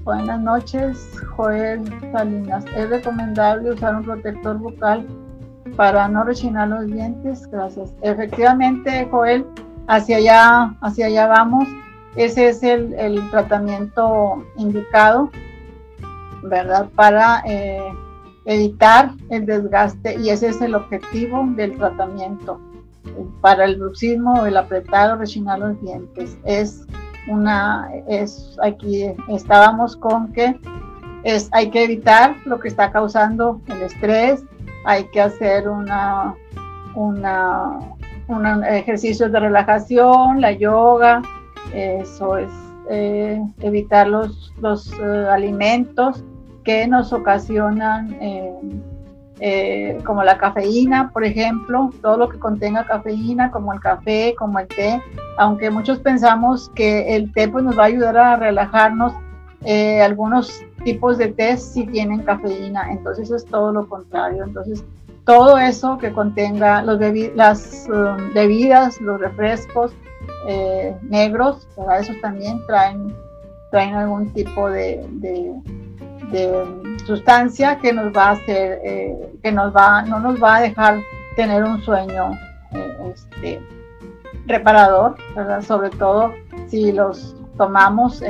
Buenas 0.08 0.40
noches, 0.40 1.20
Joel 1.36 1.84
Salinas. 2.12 2.64
¿Es 2.74 2.88
recomendable 2.88 3.72
usar 3.72 3.94
un 3.94 4.04
protector 4.04 4.56
bucal 4.56 5.06
para 5.76 6.08
no 6.08 6.24
rechinar 6.24 6.68
los 6.68 6.86
dientes? 6.86 7.46
Gracias. 7.50 7.92
Efectivamente, 8.00 9.06
Joel, 9.10 9.44
hacia 9.86 10.16
allá, 10.16 10.74
hacia 10.80 11.08
allá 11.08 11.26
vamos. 11.26 11.68
Ese 12.16 12.48
es 12.48 12.62
el, 12.62 13.20
tratamiento 13.30 14.42
indicado 14.56 15.30
¿verdad? 16.42 16.88
Para 16.94 17.42
eh, 17.44 17.92
evitar 18.46 19.12
el 19.28 19.44
desgaste 19.44 20.18
y 20.18 20.30
ese 20.30 20.48
es 20.48 20.62
el 20.62 20.74
objetivo 20.74 21.46
del 21.54 21.76
tratamiento 21.76 22.58
para 23.42 23.66
el 23.66 23.76
bruxismo, 23.76 24.46
el 24.46 24.56
apretar 24.56 25.10
o 25.10 25.16
rechinar 25.16 25.58
los 25.58 25.78
dientes. 25.82 26.38
Es 26.44 26.86
una, 27.28 27.88
es 28.08 28.56
aquí 28.62 29.06
estábamos 29.28 29.96
con 29.96 30.32
que 30.32 30.58
es, 31.24 31.48
hay 31.52 31.70
que 31.70 31.84
evitar 31.84 32.36
lo 32.44 32.58
que 32.58 32.68
está 32.68 32.90
causando 32.90 33.60
el 33.68 33.82
estrés, 33.82 34.42
hay 34.84 35.04
que 35.08 35.20
hacer 35.20 35.68
una, 35.68 36.34
una, 36.94 37.78
un 38.28 38.64
ejercicio 38.64 39.28
de 39.28 39.40
relajación, 39.40 40.40
la 40.40 40.52
yoga, 40.52 41.22
eso 41.74 42.36
es 42.36 42.50
eh, 42.90 43.40
evitar 43.60 44.08
los, 44.08 44.52
los 44.60 44.92
eh, 44.92 45.26
alimentos 45.30 46.24
que 46.64 46.86
nos 46.86 47.12
ocasionan, 47.12 48.16
eh, 48.20 48.52
como 50.04 50.22
la 50.24 50.38
cafeína, 50.38 51.10
por 51.10 51.24
ejemplo, 51.24 51.90
todo 52.02 52.16
lo 52.16 52.28
que 52.28 52.38
contenga 52.38 52.86
cafeína, 52.86 53.50
como 53.50 53.72
el 53.72 53.80
café, 53.80 54.34
como 54.38 54.58
el 54.58 54.66
té, 54.68 55.00
aunque 55.36 55.70
muchos 55.70 55.98
pensamos 56.00 56.70
que 56.74 57.14
el 57.14 57.32
té 57.32 57.48
pues, 57.48 57.64
nos 57.64 57.78
va 57.78 57.84
a 57.84 57.86
ayudar 57.86 58.16
a 58.16 58.36
relajarnos, 58.36 59.12
algunos 60.02 60.62
tipos 60.84 61.18
de 61.18 61.28
té 61.28 61.56
sí 61.56 61.86
tienen 61.86 62.22
cafeína, 62.22 62.90
entonces 62.90 63.30
es 63.30 63.44
todo 63.44 63.72
lo 63.72 63.88
contrario. 63.88 64.44
Entonces, 64.44 64.84
todo 65.28 65.58
eso 65.58 65.98
que 65.98 66.10
contenga 66.10 66.82
los 66.82 66.98
las 67.34 67.86
um, 67.90 68.32
bebidas, 68.32 68.98
los 69.02 69.20
refrescos, 69.20 69.92
eh, 70.46 70.96
negros, 71.02 71.68
para 71.76 71.98
esos 71.98 72.18
también 72.22 72.64
traen, 72.66 73.14
traen 73.70 73.94
algún 73.94 74.32
tipo 74.32 74.70
de, 74.70 75.06
sustancia 77.08 77.78
que 77.78 77.90
nos 77.90 78.14
va 78.14 78.24
a 78.24 78.30
hacer, 78.32 78.80
eh, 78.84 79.32
que 79.42 79.50
nos 79.50 79.74
va, 79.74 80.02
no 80.02 80.20
nos 80.20 80.40
va 80.42 80.56
a 80.56 80.60
dejar 80.60 81.00
tener 81.36 81.64
un 81.64 81.80
sueño 81.80 82.32
eh, 82.72 83.12
este, 83.14 83.62
reparador, 84.46 85.16
sobre 85.62 85.88
todo 85.88 86.34
si 86.66 86.92
los 86.92 87.34
tomamos 87.56 88.22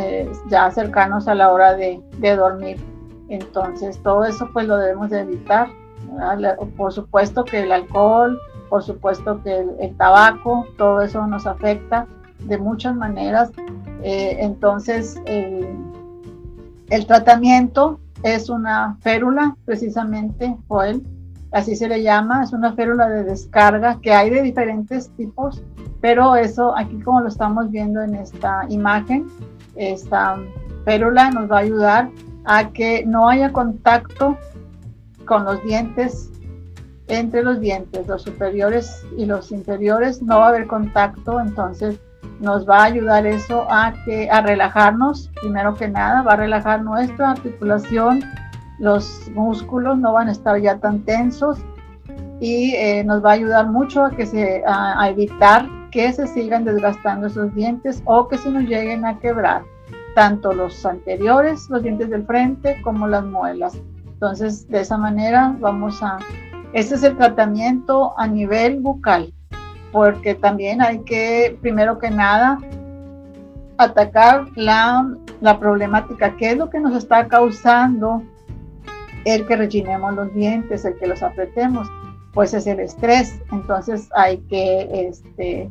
ya 0.49 0.71
cercanos 0.71 1.27
a 1.27 1.35
la 1.35 1.51
hora 1.51 1.75
de, 1.75 2.01
dormir. 2.37 2.79
Entonces 3.29 4.01
todo 4.03 4.25
eso 4.25 4.49
pues 4.53 4.67
lo 4.69 4.77
debemos 4.77 5.11
de 5.11 5.23
evitar. 5.23 5.69
Por 6.77 6.93
supuesto 6.93 7.45
que 7.45 7.63
el 7.65 7.73
alcohol, 7.73 8.39
por 8.69 8.85
supuesto 8.85 9.43
que 9.43 9.67
el, 9.81 9.97
tabaco, 9.97 10.69
todo 10.79 11.01
eso 11.01 11.27
nos 11.27 11.49
afecta 11.49 12.07
de 12.45 12.59
muchas 12.59 12.95
maneras. 12.95 13.51
Eh, 14.05 14.37
entonces, 14.41 15.21
el 15.27 17.07
tratamiento 17.07 17.99
es 18.23 18.49
una 18.49 18.97
férula, 19.01 19.57
precisamente, 19.65 20.57
Joel, 20.69 21.03
así 21.53 21.77
se 21.77 21.89
le 21.89 22.03
llama, 22.03 22.43
es 22.43 22.53
una 22.53 22.73
férula 22.75 23.09
de 23.09 23.25
descarga 23.25 23.99
que 24.01 24.13
hay 24.13 24.31
de 24.31 24.43
diferentes 24.43 25.11
tipos, 25.17 25.63
pero 26.01 26.37
eso 26.37 26.77
aquí 26.77 26.99
como 27.01 27.21
lo 27.21 27.29
estamos 27.29 27.71
viendo 27.71 28.03
en 28.03 28.15
esta 28.15 28.67
imagen, 28.69 29.27
esta 29.77 30.37
férula 30.85 31.31
nos 31.31 31.51
va 31.51 31.59
a 31.59 31.61
ayudar 31.61 32.11
a 32.45 32.71
que 32.71 33.05
no 33.07 33.29
haya 33.29 33.53
contacto 33.53 34.37
con 35.25 35.45
los 35.45 35.63
dientes 35.63 36.31
entre 37.09 37.43
los 37.43 37.61
dientes, 37.61 38.07
los 38.07 38.23
superiores 38.23 39.07
y 39.17 39.25
los 39.25 39.51
inferiores, 39.51 40.23
no 40.23 40.41
va 40.41 40.47
a 40.47 40.49
haber 40.51 40.67
contacto, 40.67 41.41
entonces 41.41 41.99
nos 42.41 42.69
va 42.69 42.83
a 42.83 42.85
ayudar 42.85 43.27
eso 43.27 43.67
a, 43.69 43.93
que, 44.05 44.31
a 44.31 44.41
relajarnos, 44.41 45.31
primero 45.41 45.75
que 45.75 45.89
nada, 45.89 46.23
va 46.23 46.33
a 46.33 46.37
relajar 46.37 46.83
nuestra 46.83 47.33
articulación, 47.33 48.23
los 48.79 49.29
músculos 49.35 49.99
no 49.99 50.13
van 50.13 50.29
a 50.29 50.33
estar 50.33 50.61
ya 50.61 50.79
tan 50.79 51.01
tensos 51.01 51.59
y 52.41 52.75
eh, 52.77 53.03
nos 53.05 53.25
va 53.25 53.31
a 53.31 53.35
ayudar 53.35 53.67
mucho 53.67 54.05
a, 54.05 54.11
que 54.11 54.25
se, 54.27 54.63
a, 54.67 55.09
evitar 55.09 55.69
que 55.91 56.13
se 56.13 56.27
sigan 56.27 56.65
desgastando 56.65 57.27
esos 57.27 57.53
dientes 57.55 58.03
o 58.05 58.29
que 58.29 58.39
se 58.39 58.51
nos 58.51 58.65
lleguen 58.65 59.05
a 59.05 59.19
quebrar, 59.19 59.63
tanto 60.15 60.53
los 60.53 60.85
anteriores, 60.87 61.69
los 61.71 61.83
dientes 61.83 62.11
del 62.11 62.25
frente, 62.25 62.81
como 62.83 63.09
las 63.09 63.25
muelas. 63.25 63.81
Entonces, 64.07 64.69
de 64.69 64.81
esa 64.81 64.99
manera 64.99 65.57
vamos 65.59 66.03
a 66.03 66.19
ese 66.73 66.97
es 66.97 67.03
el 67.03 67.17
tratamiento 67.17 68.13
a 68.19 68.27
nivel 68.27 68.81
bucal, 68.81 69.33
porque 69.93 70.35
también 70.35 70.83
hay 70.83 71.01
que, 71.01 71.57
primero 71.61 71.99
que 71.99 72.11
nada, 72.11 72.59
atacar 73.77 74.47
la, 74.57 75.07
problemática, 75.59 76.37
qué 76.37 76.51
es 76.51 76.57
lo 76.57 76.69
que 76.69 76.81
nos 76.81 76.97
está 76.97 77.29
causando 77.29 78.23
el 79.25 79.47
que 79.47 79.57
rellenemos 79.57 80.15
los 80.15 80.35
dientes, 80.35 80.85
el 80.85 80.97
que 80.99 81.07
los 81.07 81.23
apretemos, 81.23 81.89
pues 82.35 82.55
es 82.55 82.67
el 82.67 82.81
estrés. 82.81 83.41
Entonces 83.53 84.09
hay 84.15 84.39
que 84.49 85.09
este, 85.09 85.71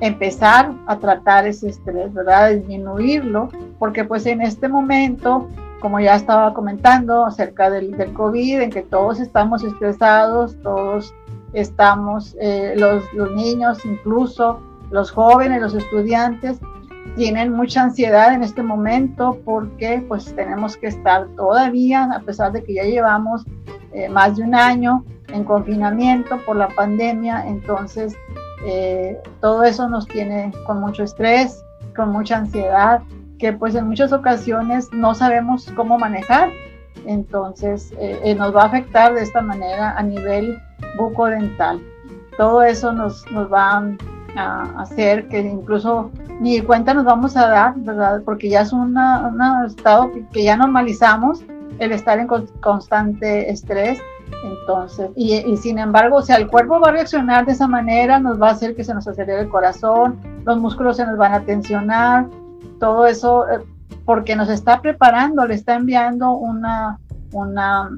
empezar 0.00 0.72
a 0.86 0.98
tratar 0.98 1.46
ese 1.46 1.70
estrés, 1.70 2.12
¿verdad? 2.12 2.50
Disminuirlo, 2.50 3.48
porque 3.78 4.04
pues 4.04 4.26
en 4.26 4.42
este 4.42 4.68
momento 4.68 5.48
como 5.80 6.00
ya 6.00 6.16
estaba 6.16 6.54
comentando, 6.54 7.24
acerca 7.24 7.70
del 7.70 7.94
COVID, 8.12 8.60
en 8.60 8.70
que 8.70 8.82
todos 8.82 9.20
estamos 9.20 9.62
estresados, 9.62 10.56
todos 10.62 11.14
estamos, 11.52 12.36
eh, 12.40 12.74
los, 12.76 13.02
los 13.14 13.32
niños 13.32 13.84
incluso, 13.84 14.60
los 14.90 15.10
jóvenes, 15.10 15.60
los 15.60 15.74
estudiantes, 15.74 16.58
tienen 17.16 17.52
mucha 17.52 17.82
ansiedad 17.82 18.32
en 18.32 18.42
este 18.42 18.62
momento 18.62 19.38
porque 19.44 20.04
pues 20.06 20.34
tenemos 20.36 20.76
que 20.76 20.86
estar 20.86 21.26
todavía, 21.36 22.04
a 22.12 22.20
pesar 22.20 22.52
de 22.52 22.62
que 22.62 22.74
ya 22.74 22.84
llevamos 22.84 23.44
eh, 23.92 24.08
más 24.08 24.36
de 24.36 24.44
un 24.44 24.54
año 24.54 25.04
en 25.28 25.44
confinamiento 25.44 26.38
por 26.46 26.56
la 26.56 26.68
pandemia, 26.68 27.46
entonces 27.46 28.14
eh, 28.64 29.20
todo 29.40 29.64
eso 29.64 29.88
nos 29.88 30.06
tiene 30.06 30.52
con 30.66 30.80
mucho 30.80 31.02
estrés, 31.02 31.62
con 31.96 32.10
mucha 32.10 32.38
ansiedad, 32.38 33.02
que 33.38 33.52
pues 33.52 33.74
en 33.74 33.88
muchas 33.88 34.12
ocasiones 34.12 34.88
no 34.92 35.14
sabemos 35.14 35.70
cómo 35.76 35.98
manejar. 35.98 36.50
Entonces 37.06 37.92
eh, 37.98 38.34
nos 38.36 38.54
va 38.54 38.62
a 38.62 38.66
afectar 38.66 39.14
de 39.14 39.22
esta 39.22 39.40
manera 39.40 39.96
a 39.96 40.02
nivel 40.02 40.60
bucodental. 40.96 41.80
Todo 42.36 42.62
eso 42.62 42.92
nos, 42.92 43.30
nos 43.32 43.52
va 43.52 43.84
a 44.36 44.62
hacer 44.80 45.28
que 45.28 45.40
incluso 45.40 46.10
ni 46.40 46.60
cuenta 46.60 46.94
nos 46.94 47.04
vamos 47.04 47.36
a 47.36 47.48
dar, 47.48 47.74
¿verdad? 47.76 48.22
Porque 48.24 48.48
ya 48.48 48.62
es 48.62 48.72
un 48.72 48.96
estado 49.66 50.10
que, 50.32 50.44
ya 50.44 50.56
normalizamos 50.56 51.42
el 51.78 51.92
estar 51.92 52.18
en 52.18 52.28
constante 52.60 53.50
estrés. 53.50 53.98
Entonces, 54.44 55.10
y, 55.16 55.34
y, 55.34 55.56
sin 55.56 55.78
embargo, 55.78 56.16
o 56.16 56.22
sea, 56.22 56.36
el 56.36 56.48
cuerpo 56.48 56.78
va 56.78 56.90
a 56.90 56.92
reaccionar 56.92 57.46
de 57.46 57.52
esa 57.52 57.66
manera, 57.66 58.20
nos 58.20 58.40
va 58.40 58.50
a 58.50 58.52
hacer 58.52 58.76
que 58.76 58.84
se 58.84 58.94
nos 58.94 59.08
acelere 59.08 59.40
el 59.40 59.48
corazón, 59.48 60.18
los 60.44 60.58
músculos 60.58 60.98
se 60.98 61.06
nos 61.06 61.16
van 61.16 61.32
a 61.32 61.40
tensionar, 61.40 62.26
todo 62.78 63.06
eso, 63.06 63.48
eh, 63.48 63.60
porque 64.04 64.36
nos 64.36 64.48
está 64.48 64.80
preparando, 64.80 65.46
le 65.46 65.54
está 65.54 65.74
enviando 65.74 66.32
una, 66.32 66.98
una 67.32 67.90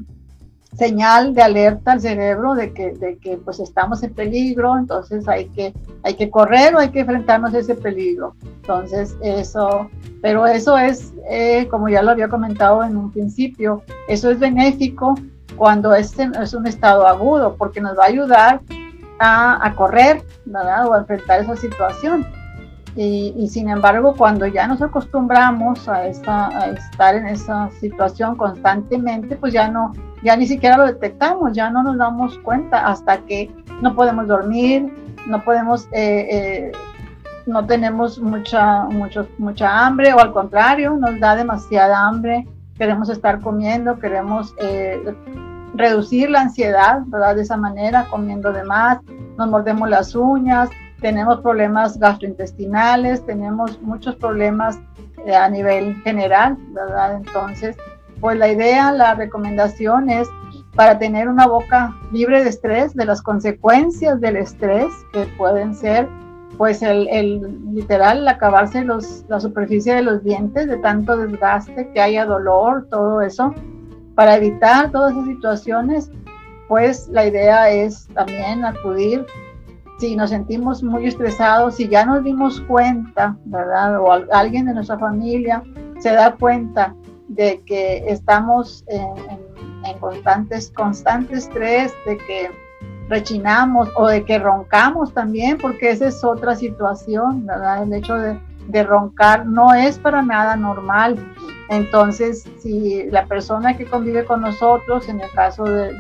señal 0.76 1.35
de 1.35 1.42
alerta 1.42 1.92
al 1.92 2.00
cerebro 2.00 2.54
de 2.54 2.72
que, 2.72 2.92
de 2.92 3.18
que 3.18 3.37
pues 3.37 3.61
estamos 3.61 4.02
en 4.02 4.14
peligro, 4.14 4.78
entonces 4.78 5.26
hay 5.28 5.46
que, 5.48 5.74
hay 6.02 6.14
que 6.14 6.30
correr 6.30 6.74
o 6.74 6.78
hay 6.78 6.90
que 6.90 7.00
enfrentarnos 7.00 7.54
a 7.54 7.59
ese 7.59 7.74
peligro. 7.74 8.35
Entonces 8.42 9.16
eso, 9.22 9.90
pero 10.22 10.46
eso 10.46 10.78
es, 10.78 11.12
eh, 11.28 11.66
como 11.70 11.88
ya 11.88 12.02
lo 12.02 12.11
había 12.11 12.28
comentado 12.28 12.85
en 12.85 12.96
un 12.96 13.11
principio, 13.11 13.83
eso 14.09 14.30
es 14.30 14.38
benéfico 14.38 15.14
cuando 15.56 15.94
es, 15.94 16.18
es 16.18 16.54
un 16.54 16.66
estado 16.66 17.06
agudo, 17.06 17.56
porque 17.56 17.80
nos 17.80 17.98
va 17.98 18.04
a 18.04 18.09
ayudar 18.09 18.61
a, 19.18 19.66
a 19.66 19.74
correr, 19.74 20.22
¿verdad? 20.46 20.88
O 20.88 20.94
a 20.94 20.98
enfrentar 20.98 21.40
esa 21.40 21.56
situación. 21.56 22.26
Y, 22.96 23.48
sin 23.48 23.68
embargo, 23.68 24.14
cuando 24.16 24.46
ya 24.46 24.66
nos 24.66 24.83
acostumbramos 24.83 25.88
a, 25.88 26.09
estar 26.09 27.14
en 27.14 27.26
esa 27.26 27.70
situación 27.81 28.37
constantemente, 28.37 29.37
pues 29.37 29.53
ya 29.53 29.68
no, 29.68 29.92
ya 30.22 30.37
ni 30.37 30.46
siquiera 30.46 30.76
lo 30.76 30.87
detectamos, 30.87 31.53
ya 31.53 31.70
no 31.70 31.83
nos 31.83 31.96
damos 31.98 32.38
cuenta 32.38 32.87
hasta 32.87 33.18
que 33.18 33.50
no 33.81 33.94
podemos 33.94 34.26
dormir, 34.26 34.92
no 35.26 35.42
podemos, 35.44 35.87
eh, 35.92 36.26
eh, 36.31 36.72
no 37.46 37.64
tenemos 37.64 38.18
mucha, 38.18 38.85
mucho, 38.85 39.26
mucha 39.38 39.87
hambre 39.87 40.12
o 40.12 40.18
al 40.18 40.33
contrario, 40.33 40.96
nos 40.98 41.18
da 41.20 41.37
demasiada 41.37 42.07
hambre, 42.07 42.46
queremos 42.76 43.09
estar 43.09 43.40
comiendo, 43.40 43.98
queremos 43.98 44.55
eh, 44.59 45.00
reducir 45.74 46.29
la 46.31 46.42
ansiedad, 46.42 47.03
¿verdad? 47.07 47.37
De 47.37 47.42
esa 47.42 47.57
manera, 47.57 48.07
comiendo 48.11 48.53
de 48.53 48.64
más, 48.64 48.98
nos 49.38 49.48
mordemos 49.48 49.88
las 49.88 50.14
uñas, 50.14 50.68
tenemos 51.00 51.40
problemas 51.40 51.98
gastrointestinales, 51.98 53.24
tenemos 53.24 53.80
muchos 53.82 54.16
problemas 54.16 54.78
a 55.34 55.48
nivel 55.48 55.96
general, 56.02 56.56
¿verdad? 56.72 57.16
Entonces, 57.16 57.76
pues 58.20 58.38
la 58.38 58.48
idea, 58.48 58.92
la 58.92 59.14
recomendación 59.14 60.10
es 60.10 60.28
para 60.74 60.98
tener 60.98 61.28
una 61.28 61.46
boca 61.46 61.94
libre 62.12 62.42
de 62.44 62.50
estrés, 62.50 62.94
de 62.94 63.04
las 63.04 63.22
consecuencias 63.22 64.20
del 64.20 64.36
estrés, 64.36 64.92
que 65.12 65.24
pueden 65.36 65.74
ser, 65.74 66.08
pues, 66.56 66.82
el, 66.82 67.08
el 67.08 67.74
literal, 67.74 68.26
acabarse 68.28 68.84
los, 68.84 69.24
la 69.28 69.40
superficie 69.40 69.94
de 69.94 70.02
los 70.02 70.22
dientes 70.22 70.68
de 70.68 70.76
tanto 70.78 71.16
desgaste, 71.16 71.90
que 71.92 72.00
haya 72.00 72.26
dolor, 72.26 72.86
todo 72.90 73.20
eso. 73.22 73.54
Para 74.14 74.36
evitar 74.36 74.90
todas 74.90 75.12
esas 75.12 75.26
situaciones, 75.26 76.10
pues 76.68 77.08
la 77.08 77.26
idea 77.26 77.70
es 77.70 78.06
también 78.14 78.64
acudir 78.64 79.26
si 80.00 80.16
nos 80.16 80.30
sentimos 80.30 80.82
muy 80.82 81.06
estresados, 81.06 81.76
si 81.76 81.86
ya 81.86 82.06
nos 82.06 82.24
dimos 82.24 82.60
cuenta, 82.62 83.36
¿verdad? 83.44 84.00
O 84.00 84.10
alguien 84.32 84.64
de 84.64 84.72
nuestra 84.72 84.98
familia 84.98 85.62
se 85.98 86.10
da 86.10 86.34
cuenta 86.36 86.94
de 87.28 87.60
que 87.66 88.04
estamos 88.08 88.82
en, 88.88 89.98
constantes, 90.00 90.72
constante 90.74 91.34
estrés, 91.34 91.92
de 92.06 92.16
que 92.16 92.50
rechinamos 93.08 93.90
o 93.96 94.06
de 94.06 94.24
que 94.24 94.38
roncamos 94.38 95.12
también, 95.12 95.58
porque 95.58 95.90
esa 95.90 96.08
es 96.08 96.24
otra 96.24 96.56
situación, 96.56 97.44
¿verdad? 97.44 97.82
El 97.82 97.92
hecho 97.92 98.14
de, 98.14 98.40
roncar 98.84 99.46
no 99.46 99.74
es 99.74 99.98
para 99.98 100.22
nada 100.22 100.56
normal. 100.56 101.18
Entonces, 101.70 102.44
si 102.59 103.04
la 103.11 103.26
persona 103.26 103.76
que 103.76 103.87
convive 103.87 104.24
con 104.24 104.40
nosotros, 104.40 105.09
en 105.09 105.20
el 105.20 105.30
caso 105.30 105.62
de, 105.62 105.94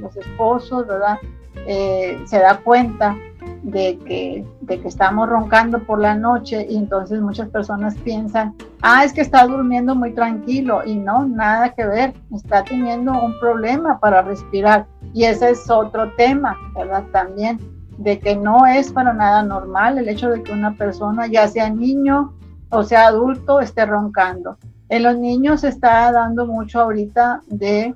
los 0.00 0.16
esposos, 0.16 0.86
¿verdad? 0.86 1.18
Eh, 1.66 2.22
se 2.24 2.38
da 2.38 2.58
cuenta 2.58 3.16
de 3.64 3.98
que, 3.98 4.46
de 4.60 4.80
que 4.80 4.86
estamos 4.86 5.28
roncando 5.28 5.80
por 5.80 6.00
la 6.00 6.14
noche 6.14 6.66
y 6.70 6.76
entonces 6.76 7.20
muchas 7.20 7.48
personas 7.48 7.96
piensan, 7.96 8.54
ah, 8.80 9.04
es 9.04 9.12
que 9.12 9.22
está 9.22 9.44
durmiendo 9.44 9.96
muy 9.96 10.12
tranquilo 10.12 10.82
y 10.86 10.94
no, 10.94 11.26
nada 11.26 11.70
que 11.70 11.84
ver, 11.84 12.14
está 12.32 12.62
teniendo 12.62 13.12
un 13.12 13.38
problema 13.40 13.98
para 13.98 14.22
respirar 14.22 14.86
y 15.12 15.24
ese 15.24 15.50
es 15.50 15.68
otro 15.68 16.12
tema, 16.12 16.56
¿verdad? 16.76 17.02
También 17.10 17.58
de 17.98 18.20
que 18.20 18.36
no 18.36 18.66
es 18.66 18.92
para 18.92 19.12
nada 19.12 19.42
normal 19.42 19.98
el 19.98 20.08
hecho 20.08 20.30
de 20.30 20.44
que 20.44 20.52
una 20.52 20.74
persona, 20.74 21.26
ya 21.26 21.48
sea 21.48 21.68
niño 21.70 22.32
o 22.70 22.84
sea 22.84 23.08
adulto, 23.08 23.60
esté 23.60 23.84
roncando. 23.84 24.56
En 24.92 25.04
los 25.04 25.16
niños 25.16 25.62
se 25.62 25.68
está 25.68 26.12
dando 26.12 26.44
mucho 26.44 26.78
ahorita 26.78 27.40
de 27.46 27.94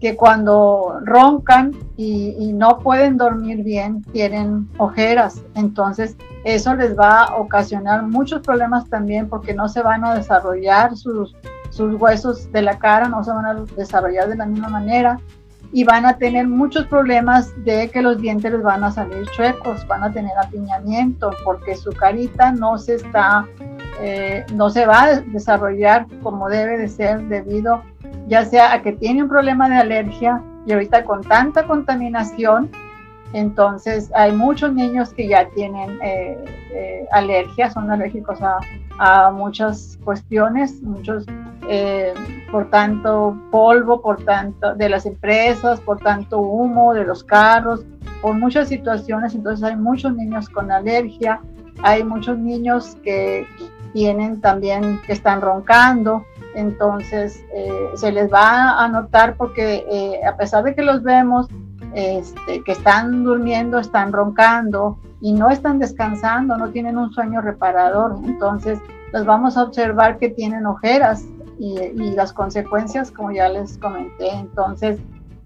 que 0.00 0.16
cuando 0.16 0.98
roncan 1.04 1.72
y, 1.94 2.54
no 2.54 2.78
pueden 2.78 3.18
dormir 3.18 3.62
bien, 3.62 4.02
tienen 4.04 4.66
ojeras. 4.78 5.42
Entonces, 5.56 6.16
eso 6.44 6.74
les 6.74 6.98
va 6.98 7.24
a 7.24 7.36
ocasionar 7.36 8.04
muchos 8.04 8.40
problemas 8.40 8.88
también 8.88 9.28
porque 9.28 9.52
no 9.52 9.68
se 9.68 9.82
van 9.82 10.06
a 10.06 10.14
desarrollar 10.14 10.96
sus, 10.96 11.36
sus 11.68 12.00
huesos 12.00 12.50
de 12.50 12.62
la 12.62 12.78
cara, 12.78 13.06
no 13.10 13.22
se 13.22 13.30
van 13.30 13.44
a 13.44 13.54
desarrollar 13.76 14.26
de 14.30 14.36
la 14.36 14.46
misma 14.46 14.70
manera 14.70 15.20
y 15.72 15.84
van 15.84 16.06
a 16.06 16.16
tener 16.16 16.48
muchos 16.48 16.86
problemas 16.86 17.52
de 17.64 17.90
que 17.90 18.00
los 18.00 18.18
dientes 18.18 18.50
les 18.52 18.62
van 18.62 18.84
a 18.84 18.90
salir 18.90 19.26
chuecos, 19.36 19.86
van 19.86 20.02
a 20.02 20.12
tener 20.12 20.32
apiñamiento 20.38 21.30
porque 21.44 21.76
su 21.76 21.90
carita 21.90 22.52
no 22.52 22.78
se 22.78 22.94
está, 22.94 23.46
eh, 24.00 24.44
no 24.54 24.70
se 24.70 24.86
va 24.86 25.04
a 25.04 25.20
desarrollar 25.20 26.06
como 26.22 26.48
debe 26.48 26.78
de 26.78 26.88
ser 26.88 27.20
debido 27.28 27.82
ya 28.28 28.44
sea 28.44 28.74
a 28.74 28.82
que 28.82 28.92
tiene 28.92 29.22
un 29.22 29.28
problema 29.28 29.68
de 29.68 29.76
alergia 29.76 30.42
y 30.66 30.72
ahorita 30.72 31.04
con 31.04 31.22
tanta 31.22 31.66
contaminación, 31.66 32.70
entonces 33.32 34.10
hay 34.14 34.32
muchos 34.32 34.72
niños 34.72 35.12
que 35.12 35.28
ya 35.28 35.48
tienen 35.50 35.98
eh, 36.02 36.36
eh, 36.72 37.06
alergia, 37.10 37.70
son 37.70 37.90
alérgicos 37.90 38.38
a, 38.42 38.60
muchas 39.32 39.96
cuestiones, 40.02 40.82
muchos, 40.82 41.24
eh, 41.68 42.12
por 42.50 42.68
tanto 42.68 43.38
polvo, 43.52 44.02
por 44.02 44.24
tanto 44.24 44.74
de 44.74 44.88
las 44.88 45.06
empresas, 45.06 45.80
por 45.80 45.98
tanto 46.00 46.40
humo 46.40 46.92
de 46.94 47.04
los 47.04 47.22
carros, 47.22 47.84
por 48.20 48.34
muchas 48.34 48.68
situaciones, 48.68 49.36
entonces 49.36 49.62
hay 49.62 49.76
muchos 49.76 50.16
niños 50.16 50.48
con 50.48 50.72
alergia, 50.72 51.40
hay 51.84 52.02
muchos 52.02 52.36
niños 52.38 52.96
que 53.04 53.46
tienen 53.98 54.40
también, 54.40 55.00
que 55.04 55.12
están 55.12 55.40
roncando, 55.40 56.24
entonces 56.54 57.44
eh, 57.52 57.90
se 57.96 58.12
les 58.12 58.32
va 58.32 58.78
a 58.78 58.86
notar 58.86 59.34
porque 59.36 59.84
eh, 59.90 60.24
a 60.24 60.36
pesar 60.36 60.62
de 60.62 60.76
que 60.76 60.82
los 60.82 61.02
vemos 61.02 61.48
este, 61.94 62.62
que 62.62 62.70
están 62.70 63.24
durmiendo, 63.24 63.80
están 63.80 64.12
roncando 64.12 65.00
y 65.20 65.32
no 65.32 65.50
están 65.50 65.80
descansando, 65.80 66.56
no 66.56 66.68
tienen 66.68 66.96
un 66.96 67.12
sueño 67.12 67.40
reparador, 67.40 68.20
entonces 68.24 68.78
los 69.12 69.26
vamos 69.26 69.56
a 69.56 69.64
observar 69.64 70.18
que 70.18 70.28
tienen 70.28 70.64
ojeras 70.64 71.24
y, 71.58 72.12
las 72.14 72.32
consecuencias 72.32 73.10
como 73.10 73.32
ya 73.32 73.48
les 73.48 73.78
comenté. 73.78 74.30
Entonces 74.30 75.00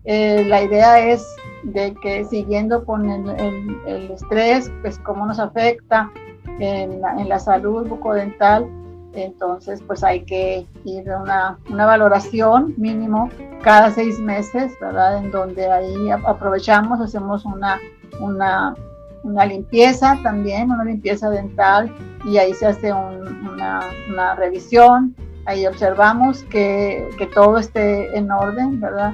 eh, 0.04 0.44
la 0.46 0.62
idea 0.62 1.00
es 1.00 1.26
de 1.62 1.94
que 2.02 2.26
siguiendo 2.26 2.84
con 2.84 3.08
el, 3.08 4.10
estrés, 4.10 4.70
pues 4.82 4.98
cómo 4.98 5.24
nos 5.24 5.38
afecta 5.38 6.10
en 6.58 7.00
en 7.18 7.28
la 7.28 7.38
salud 7.38 7.88
bucodental, 7.88 8.68
entonces, 9.14 9.82
pues 9.86 10.02
hay 10.02 10.24
que 10.24 10.66
ir 10.84 11.10
a 11.10 11.20
una, 11.20 11.58
una, 11.68 11.86
valoración 11.86 12.74
mínimo 12.78 13.28
cada 13.62 13.90
seis 13.90 14.18
meses, 14.18 14.72
¿verdad? 14.80 15.18
En 15.18 15.30
donde 15.30 15.70
ahí 15.70 16.10
aprovechamos, 16.10 17.00
hacemos 17.00 17.44
una, 17.44 17.78
una, 18.20 18.74
una 19.22 19.44
limpieza 19.44 20.18
también, 20.22 20.70
una 20.70 20.84
limpieza 20.84 21.28
dental, 21.28 21.94
y 22.24 22.38
ahí 22.38 22.54
se 22.54 22.66
hace 22.66 22.92
una, 22.92 23.82
una, 24.10 24.34
revisión 24.34 25.14
ahí 25.44 25.66
observamos 25.66 26.44
que, 26.44 27.08
que 27.18 27.26
todo 27.26 27.58
esté 27.58 28.16
en 28.16 28.30
orden, 28.30 28.80
¿verdad? 28.80 29.12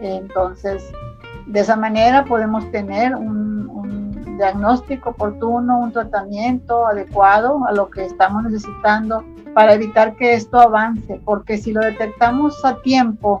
Entonces, 0.00 0.84
de 1.46 1.60
esa 1.60 1.74
manera 1.74 2.24
podemos 2.24 2.70
tener 2.70 3.16
un, 3.16 3.28
un, 3.28 3.49
diagnóstico 4.40 5.10
oportuno, 5.10 5.78
un 5.78 5.92
tratamiento 5.92 6.86
adecuado 6.86 7.64
a 7.66 7.72
lo 7.72 7.90
que 7.90 8.04
estamos 8.04 8.42
necesitando 8.42 9.24
para 9.54 9.74
evitar 9.74 10.16
que 10.16 10.34
esto 10.34 10.58
avance, 10.58 11.20
porque 11.24 11.58
si 11.58 11.72
lo 11.72 11.80
detectamos 11.80 12.64
a 12.64 12.80
tiempo, 12.82 13.40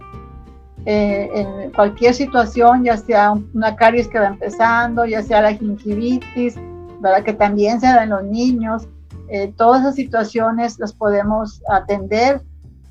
eh, 0.86 1.28
en 1.34 1.70
cualquier 1.72 2.14
situación, 2.14 2.84
ya 2.84 2.96
sea 2.96 3.34
una 3.54 3.76
caries 3.76 4.08
que 4.08 4.18
va 4.18 4.28
empezando, 4.28 5.04
ya 5.04 5.22
sea 5.22 5.42
la 5.42 5.52
gingivitis, 5.52 6.56
¿verdad? 7.00 7.22
que 7.22 7.34
también 7.34 7.80
se 7.80 7.86
en 7.86 8.10
los 8.10 8.24
niños, 8.24 8.88
eh, 9.28 9.52
todas 9.56 9.82
esas 9.82 9.94
situaciones 9.94 10.78
las 10.78 10.92
podemos 10.92 11.62
atender 11.68 12.42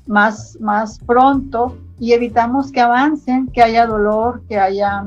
más, 0.06 0.56
más 0.60 0.98
pronto 1.00 1.76
y 1.98 2.12
evitamos 2.12 2.70
que 2.72 2.80
avancen, 2.80 3.48
que 3.48 3.62
haya 3.62 3.86
dolor, 3.86 4.42
que 4.48 4.58
haya, 4.58 5.04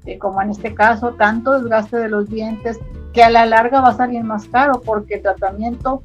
este, 0.00 0.18
como 0.18 0.40
en 0.40 0.50
este 0.50 0.74
caso, 0.74 1.12
tanto 1.12 1.60
desgaste 1.60 1.98
de 1.98 2.08
los 2.08 2.28
dientes, 2.28 2.78
que 3.12 3.22
a 3.22 3.30
la 3.30 3.44
larga 3.44 3.80
va 3.80 3.90
a 3.90 3.96
salir 3.96 4.24
más 4.24 4.46
caro 4.48 4.80
porque 4.80 5.16
el 5.16 5.22
tratamiento 5.22 6.02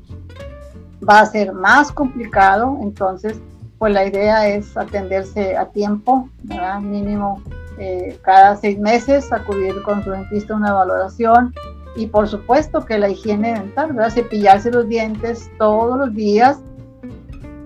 va 1.07 1.21
a 1.21 1.25
ser 1.25 1.53
más 1.53 1.91
complicado, 1.91 2.77
entonces 2.81 3.39
pues 3.77 3.93
la 3.93 4.05
idea 4.05 4.47
es 4.47 4.75
atenderse 4.75 5.55
a 5.55 5.67
tiempo, 5.67 6.29
¿verdad? 6.43 6.79
mínimo 6.79 7.41
eh, 7.77 8.17
cada 8.21 8.55
seis 8.55 8.77
meses, 8.79 9.31
acudir 9.31 9.81
con 9.83 10.03
su 10.03 10.11
dentista 10.11 10.53
a 10.53 10.57
una 10.57 10.73
valoración 10.73 11.53
y 11.95 12.07
por 12.07 12.27
supuesto 12.27 12.83
que 12.85 12.97
la 12.97 13.09
higiene 13.09 13.53
dental, 13.53 13.93
¿verdad? 13.93 14.11
cepillarse 14.11 14.71
los 14.71 14.87
dientes 14.87 15.49
todos 15.57 15.97
los 15.97 16.13
días, 16.13 16.59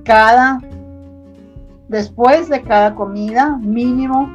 cada, 0.03 0.59
después 1.87 2.49
de 2.49 2.61
cada 2.61 2.93
comida, 2.93 3.57
mínimo 3.61 4.29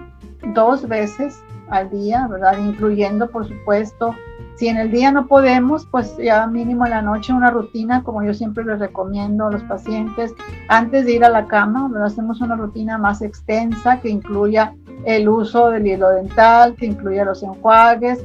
dos 0.55 0.89
veces 0.89 1.44
al 1.71 1.91
día, 1.91 2.27
¿verdad? 2.29 2.59
incluyendo 2.59 3.31
por 3.31 3.47
supuesto 3.47 4.15
si 4.57 4.69
en 4.69 4.77
el 4.77 4.91
día 4.91 5.11
no 5.11 5.27
podemos, 5.27 5.87
pues 5.87 6.17
ya 6.17 6.47
mínimo 6.47 6.85
en 6.85 6.93
la 6.93 7.03
noche 7.03 7.33
una 7.33 7.51
rutina, 7.51 8.05
como 8.05 8.23
yo 8.23 8.33
siempre 8.33 8.65
les 8.65 8.79
recomiendo 8.79 9.47
a 9.47 9.51
los 9.51 9.63
pacientes, 9.65 10.33
antes 10.69 11.05
de 11.05 11.13
ir 11.13 11.25
a 11.25 11.29
la 11.29 11.47
cama, 11.47 11.91
hacemos 12.05 12.41
una 12.41 12.55
rutina 12.55 12.97
más 12.97 13.21
extensa 13.21 14.01
que 14.01 14.11
incluya 14.11 14.75
el 15.05 15.29
uso 15.29 15.71
del 15.71 15.87
hilo 15.87 16.09
dental, 16.11 16.77
que 16.77 16.87
incluya 16.87 17.25
los 17.25 17.43
enjuagues, 17.43 18.25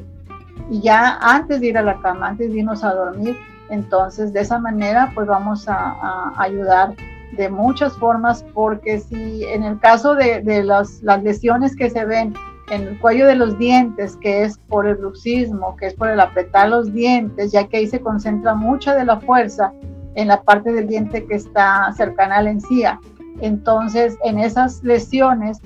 y 0.69 0.81
ya 0.81 1.17
antes 1.19 1.61
de 1.61 1.67
ir 1.67 1.77
a 1.79 1.81
la 1.81 1.99
cama, 1.99 2.27
antes 2.27 2.51
de 2.51 2.59
irnos 2.59 2.83
a 2.83 2.93
dormir, 2.93 3.35
entonces 3.71 4.31
de 4.31 4.41
esa 4.41 4.59
manera 4.59 5.11
pues 5.15 5.25
vamos 5.25 5.67
a, 5.67 5.75
a 5.75 6.33
ayudar 6.37 6.93
de 7.31 7.49
muchas 7.49 7.97
formas, 7.97 8.45
porque 8.53 8.99
si 8.99 9.45
en 9.45 9.63
el 9.63 9.79
caso 9.79 10.13
de, 10.13 10.41
de 10.41 10.63
las, 10.63 11.01
las 11.01 11.23
lesiones 11.23 11.75
que 11.75 11.89
se 11.89 12.05
ven 12.05 12.33
en 12.69 12.83
el 12.83 12.99
cuello 12.99 13.25
de 13.27 13.35
los 13.35 13.57
dientes, 13.57 14.15
que 14.17 14.43
es 14.43 14.57
por 14.67 14.87
el 14.87 14.95
bruxismo, 14.95 15.75
que 15.77 15.87
es 15.87 15.93
por 15.93 16.09
el 16.09 16.19
apretar 16.19 16.69
los 16.69 16.93
dientes, 16.93 17.51
ya 17.51 17.67
que 17.67 17.77
ahí 17.77 17.87
se 17.87 17.99
concentra 17.99 18.53
mucha 18.53 18.95
de 18.95 19.05
la 19.05 19.19
fuerza 19.19 19.73
en 20.15 20.27
la 20.27 20.41
parte 20.41 20.71
del 20.71 20.87
diente 20.87 21.25
que 21.25 21.35
está 21.35 21.91
cercana 21.95 22.37
a 22.37 22.41
la 22.43 22.51
encía. 22.51 22.99
Entonces, 23.41 24.17
en 24.23 24.39
esas 24.39 24.83
lesiones, 24.83 25.59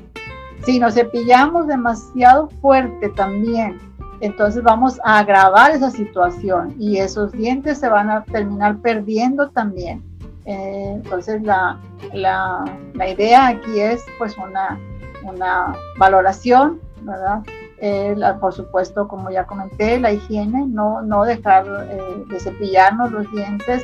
si 0.66 0.80
nos 0.80 0.94
cepillamos 0.94 1.68
demasiado 1.68 2.50
fuerte 2.62 3.10
también, 3.10 3.80
entonces 4.22 4.64
vamos 4.64 5.02
a 5.04 5.20
agravar 5.20 5.72
esa 5.72 5.92
situación 5.92 6.76
y 6.80 6.98
esos 6.98 7.32
dientes 7.34 7.80
se 7.80 7.90
van 7.90 8.10
a 8.10 8.24
terminar 8.24 8.78
perdiendo 8.78 9.50
también. 9.50 10.02
Eh, 10.46 10.92
entonces, 10.96 11.42
la, 11.42 11.80
la, 12.14 12.64
la 12.94 13.10
idea 13.10 13.48
aquí 13.48 13.80
es 13.80 14.02
pues 14.18 14.38
una, 14.38 14.80
una 15.26 15.76
valoración 15.98 16.80
¿verdad? 17.04 17.44
Eh, 17.78 18.16
por 18.40 18.54
supuesto, 18.54 19.08
como 19.08 19.30
ya 19.30 19.46
comenté, 19.46 20.00
la 20.00 20.12
higiene, 20.12 20.66
no, 20.68 21.02
no 21.02 21.26
dejar 21.26 21.66
eh, 21.90 22.24
de 22.30 22.40
cepillarnos 22.40 23.12
los 23.12 23.30
dientes. 23.32 23.84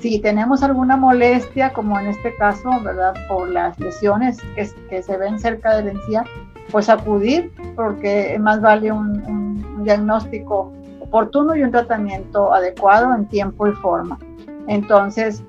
Si 0.00 0.18
tenemos 0.18 0.62
alguna 0.62 0.96
molestia, 0.96 1.72
como 1.72 1.98
en 1.98 2.06
este 2.08 2.34
caso, 2.36 2.70
¿verdad? 2.82 3.14
Por 3.28 3.48
las 3.48 3.78
lesiones 3.78 4.40
que, 4.54 4.68
que 4.88 5.02
se 5.02 5.16
ven 5.16 5.38
cerca 5.38 5.76
de 5.76 5.84
la 5.84 5.90
encía, 5.92 6.24
pues 6.70 6.88
acudir, 6.88 7.52
porque 7.76 8.36
más 8.38 8.60
vale 8.60 8.92
un, 8.92 9.22
un 9.26 9.84
diagnóstico 9.84 10.72
oportuno 11.00 11.54
y 11.54 11.62
un 11.62 11.70
tratamiento 11.70 12.52
adecuado 12.52 13.14
en 13.14 13.26
tiempo 13.26 13.68
y 13.68 13.72
forma. 13.72 14.18
Entonces, 14.66 15.42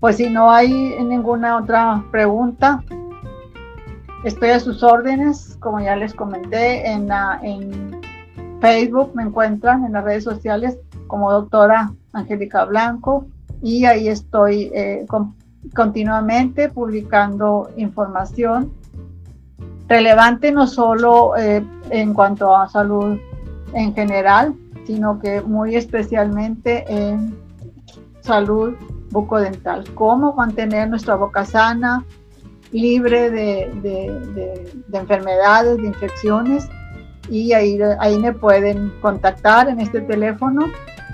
pues 0.00 0.16
si 0.18 0.28
no 0.28 0.50
hay 0.50 0.70
ninguna 1.02 1.56
otra 1.56 2.04
pregunta, 2.10 2.84
Estoy 4.24 4.50
a 4.50 4.60
sus 4.60 4.82
órdenes, 4.82 5.58
como 5.60 5.80
ya 5.80 5.96
les 5.96 6.14
comenté, 6.14 6.90
en, 6.90 7.10
Facebook 8.60 9.10
me 9.14 9.24
encuentran 9.24 9.84
en 9.84 9.92
las 9.92 10.04
redes 10.04 10.24
sociales 10.24 10.78
como 11.06 11.30
doctora 11.30 11.92
Angélica 12.14 12.64
Blanco 12.64 13.26
y 13.60 13.84
ahí 13.84 14.08
estoy 14.08 14.70
eh, 14.74 15.04
continuamente 15.74 16.70
publicando 16.70 17.68
información 17.76 18.72
relevante 19.86 20.50
no 20.50 20.66
solo 20.66 21.36
eh, 21.36 21.62
en 21.90 22.14
cuanto 22.14 22.56
a 22.56 22.66
salud 22.70 23.18
en 23.74 23.94
general, 23.94 24.54
sino 24.86 25.18
que 25.20 25.42
muy 25.42 25.76
especialmente 25.76 26.86
en 26.88 27.36
salud 28.22 28.74
bucodental, 29.10 29.84
cómo 29.94 30.32
mantener 30.32 30.88
nuestra 30.88 31.16
boca 31.16 31.44
sana, 31.44 32.02
libre 32.74 33.30
de, 33.30 33.70
enfermedades, 34.92 35.76
de 35.78 35.86
infecciones 35.86 36.68
y 37.30 37.52
ahí, 37.52 37.78
ahí 38.00 38.18
me 38.18 38.32
pueden 38.32 38.92
contactar 39.00 39.68
en 39.68 39.80
este 39.80 40.00
teléfono, 40.02 40.66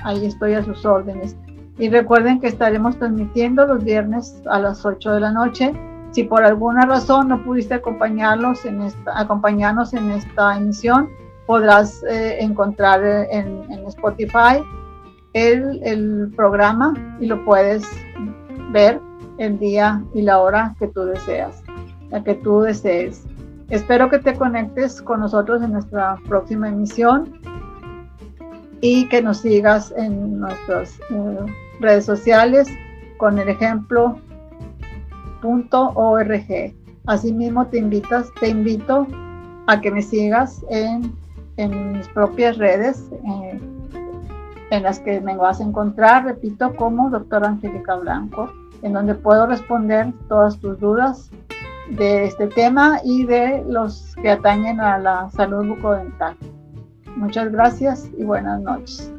ahí 0.03 0.25
estoy 0.25 0.55
a 0.55 0.65
sus 0.65 0.85
órdenes. 0.87 1.37
Y 1.79 1.91
recuerden 1.91 2.41
que 2.41 2.49
estaremos 2.49 2.99
transmitiendo 2.99 3.67
los 3.67 3.85
viernes 3.85 4.43
a 4.51 4.59
las 4.59 4.85
8 4.85 5.13
de 5.13 5.21
la 5.21 5.33
noche. 5.33 5.73
Si 6.13 6.25
por 6.25 6.43
alguna 6.43 6.87
razón 6.87 7.29
no 7.29 7.45
pudiste 7.45 7.75
acompañarnos 7.75 8.65
en 8.65 8.83
esta, 8.83 9.19
acompañarnos 9.19 9.93
en 9.93 10.11
esta 10.11 10.57
emisión, 10.57 11.09
podrás 11.47 12.03
eh, 12.05 12.39
encontrar 12.41 13.05
en, 13.05 13.71
en 13.71 13.87
Spotify 13.87 14.63
el, 15.35 15.81
el 15.85 16.33
programa 16.35 16.95
y 17.21 17.27
lo 17.27 17.45
puedes 17.45 17.87
ver 18.73 19.01
el 19.41 19.59
día 19.59 20.05
y 20.13 20.21
la 20.21 20.39
hora 20.39 20.77
que 20.79 20.87
tú 20.87 21.01
deseas, 21.07 21.63
la 22.11 22.23
que 22.23 22.35
tú 22.35 22.61
desees. 22.61 23.25
Espero 23.71 24.11
que 24.11 24.19
te 24.19 24.35
conectes 24.35 25.01
con 25.01 25.21
nosotros 25.21 25.63
en 25.63 25.73
nuestra 25.73 26.17
próxima 26.29 26.69
emisión 26.69 27.41
y 28.83 29.09
que 29.09 29.23
nos 29.23 29.39
sigas 29.39 29.95
en 29.97 30.41
nuestras 30.41 31.01
eh, 31.11 31.39
redes 31.81 32.05
sociales 32.05 32.69
con 33.17 33.39
el 33.39 33.49
ejemplo 33.49 34.19
.org. 35.43 36.75
Asimismo 37.07 37.67
te 37.67 37.79
invitas, 37.79 38.29
te 38.41 38.49
invito 38.49 39.07
a 39.69 39.81
que 39.81 39.91
me 39.91 40.03
sigas 40.03 40.63
en, 40.69 41.15
en 41.57 41.93
mis 41.93 42.09
propias 42.09 42.59
redes 42.59 43.09
eh, 43.25 43.59
en 44.71 44.83
las 44.83 45.01
que 45.01 45.19
me 45.23 45.35
vas 45.35 45.61
a 45.61 45.65
encontrar, 45.65 46.25
repito, 46.25 46.77
como 46.77 47.09
doctora 47.09 47.49
Angélica 47.49 47.97
Blanco 47.97 48.53
en 48.83 48.93
donde 48.93 49.15
puedo 49.15 49.47
responder 49.47 50.13
todas 50.29 50.59
tus 50.59 50.79
dudas 50.79 51.31
de 51.91 52.25
este 52.25 52.47
tema 52.47 53.01
y 53.05 53.25
de 53.25 53.65
los 53.69 54.15
que 54.23 54.31
atañen 54.31 54.81
a 54.81 54.99
la 54.99 55.31
salud 55.31 55.67
bucodental. 55.67 56.37
Muchas 57.17 57.51
gracias 57.51 58.09
y 58.17 58.25
buenas 58.25 58.61
noches. 58.61 59.13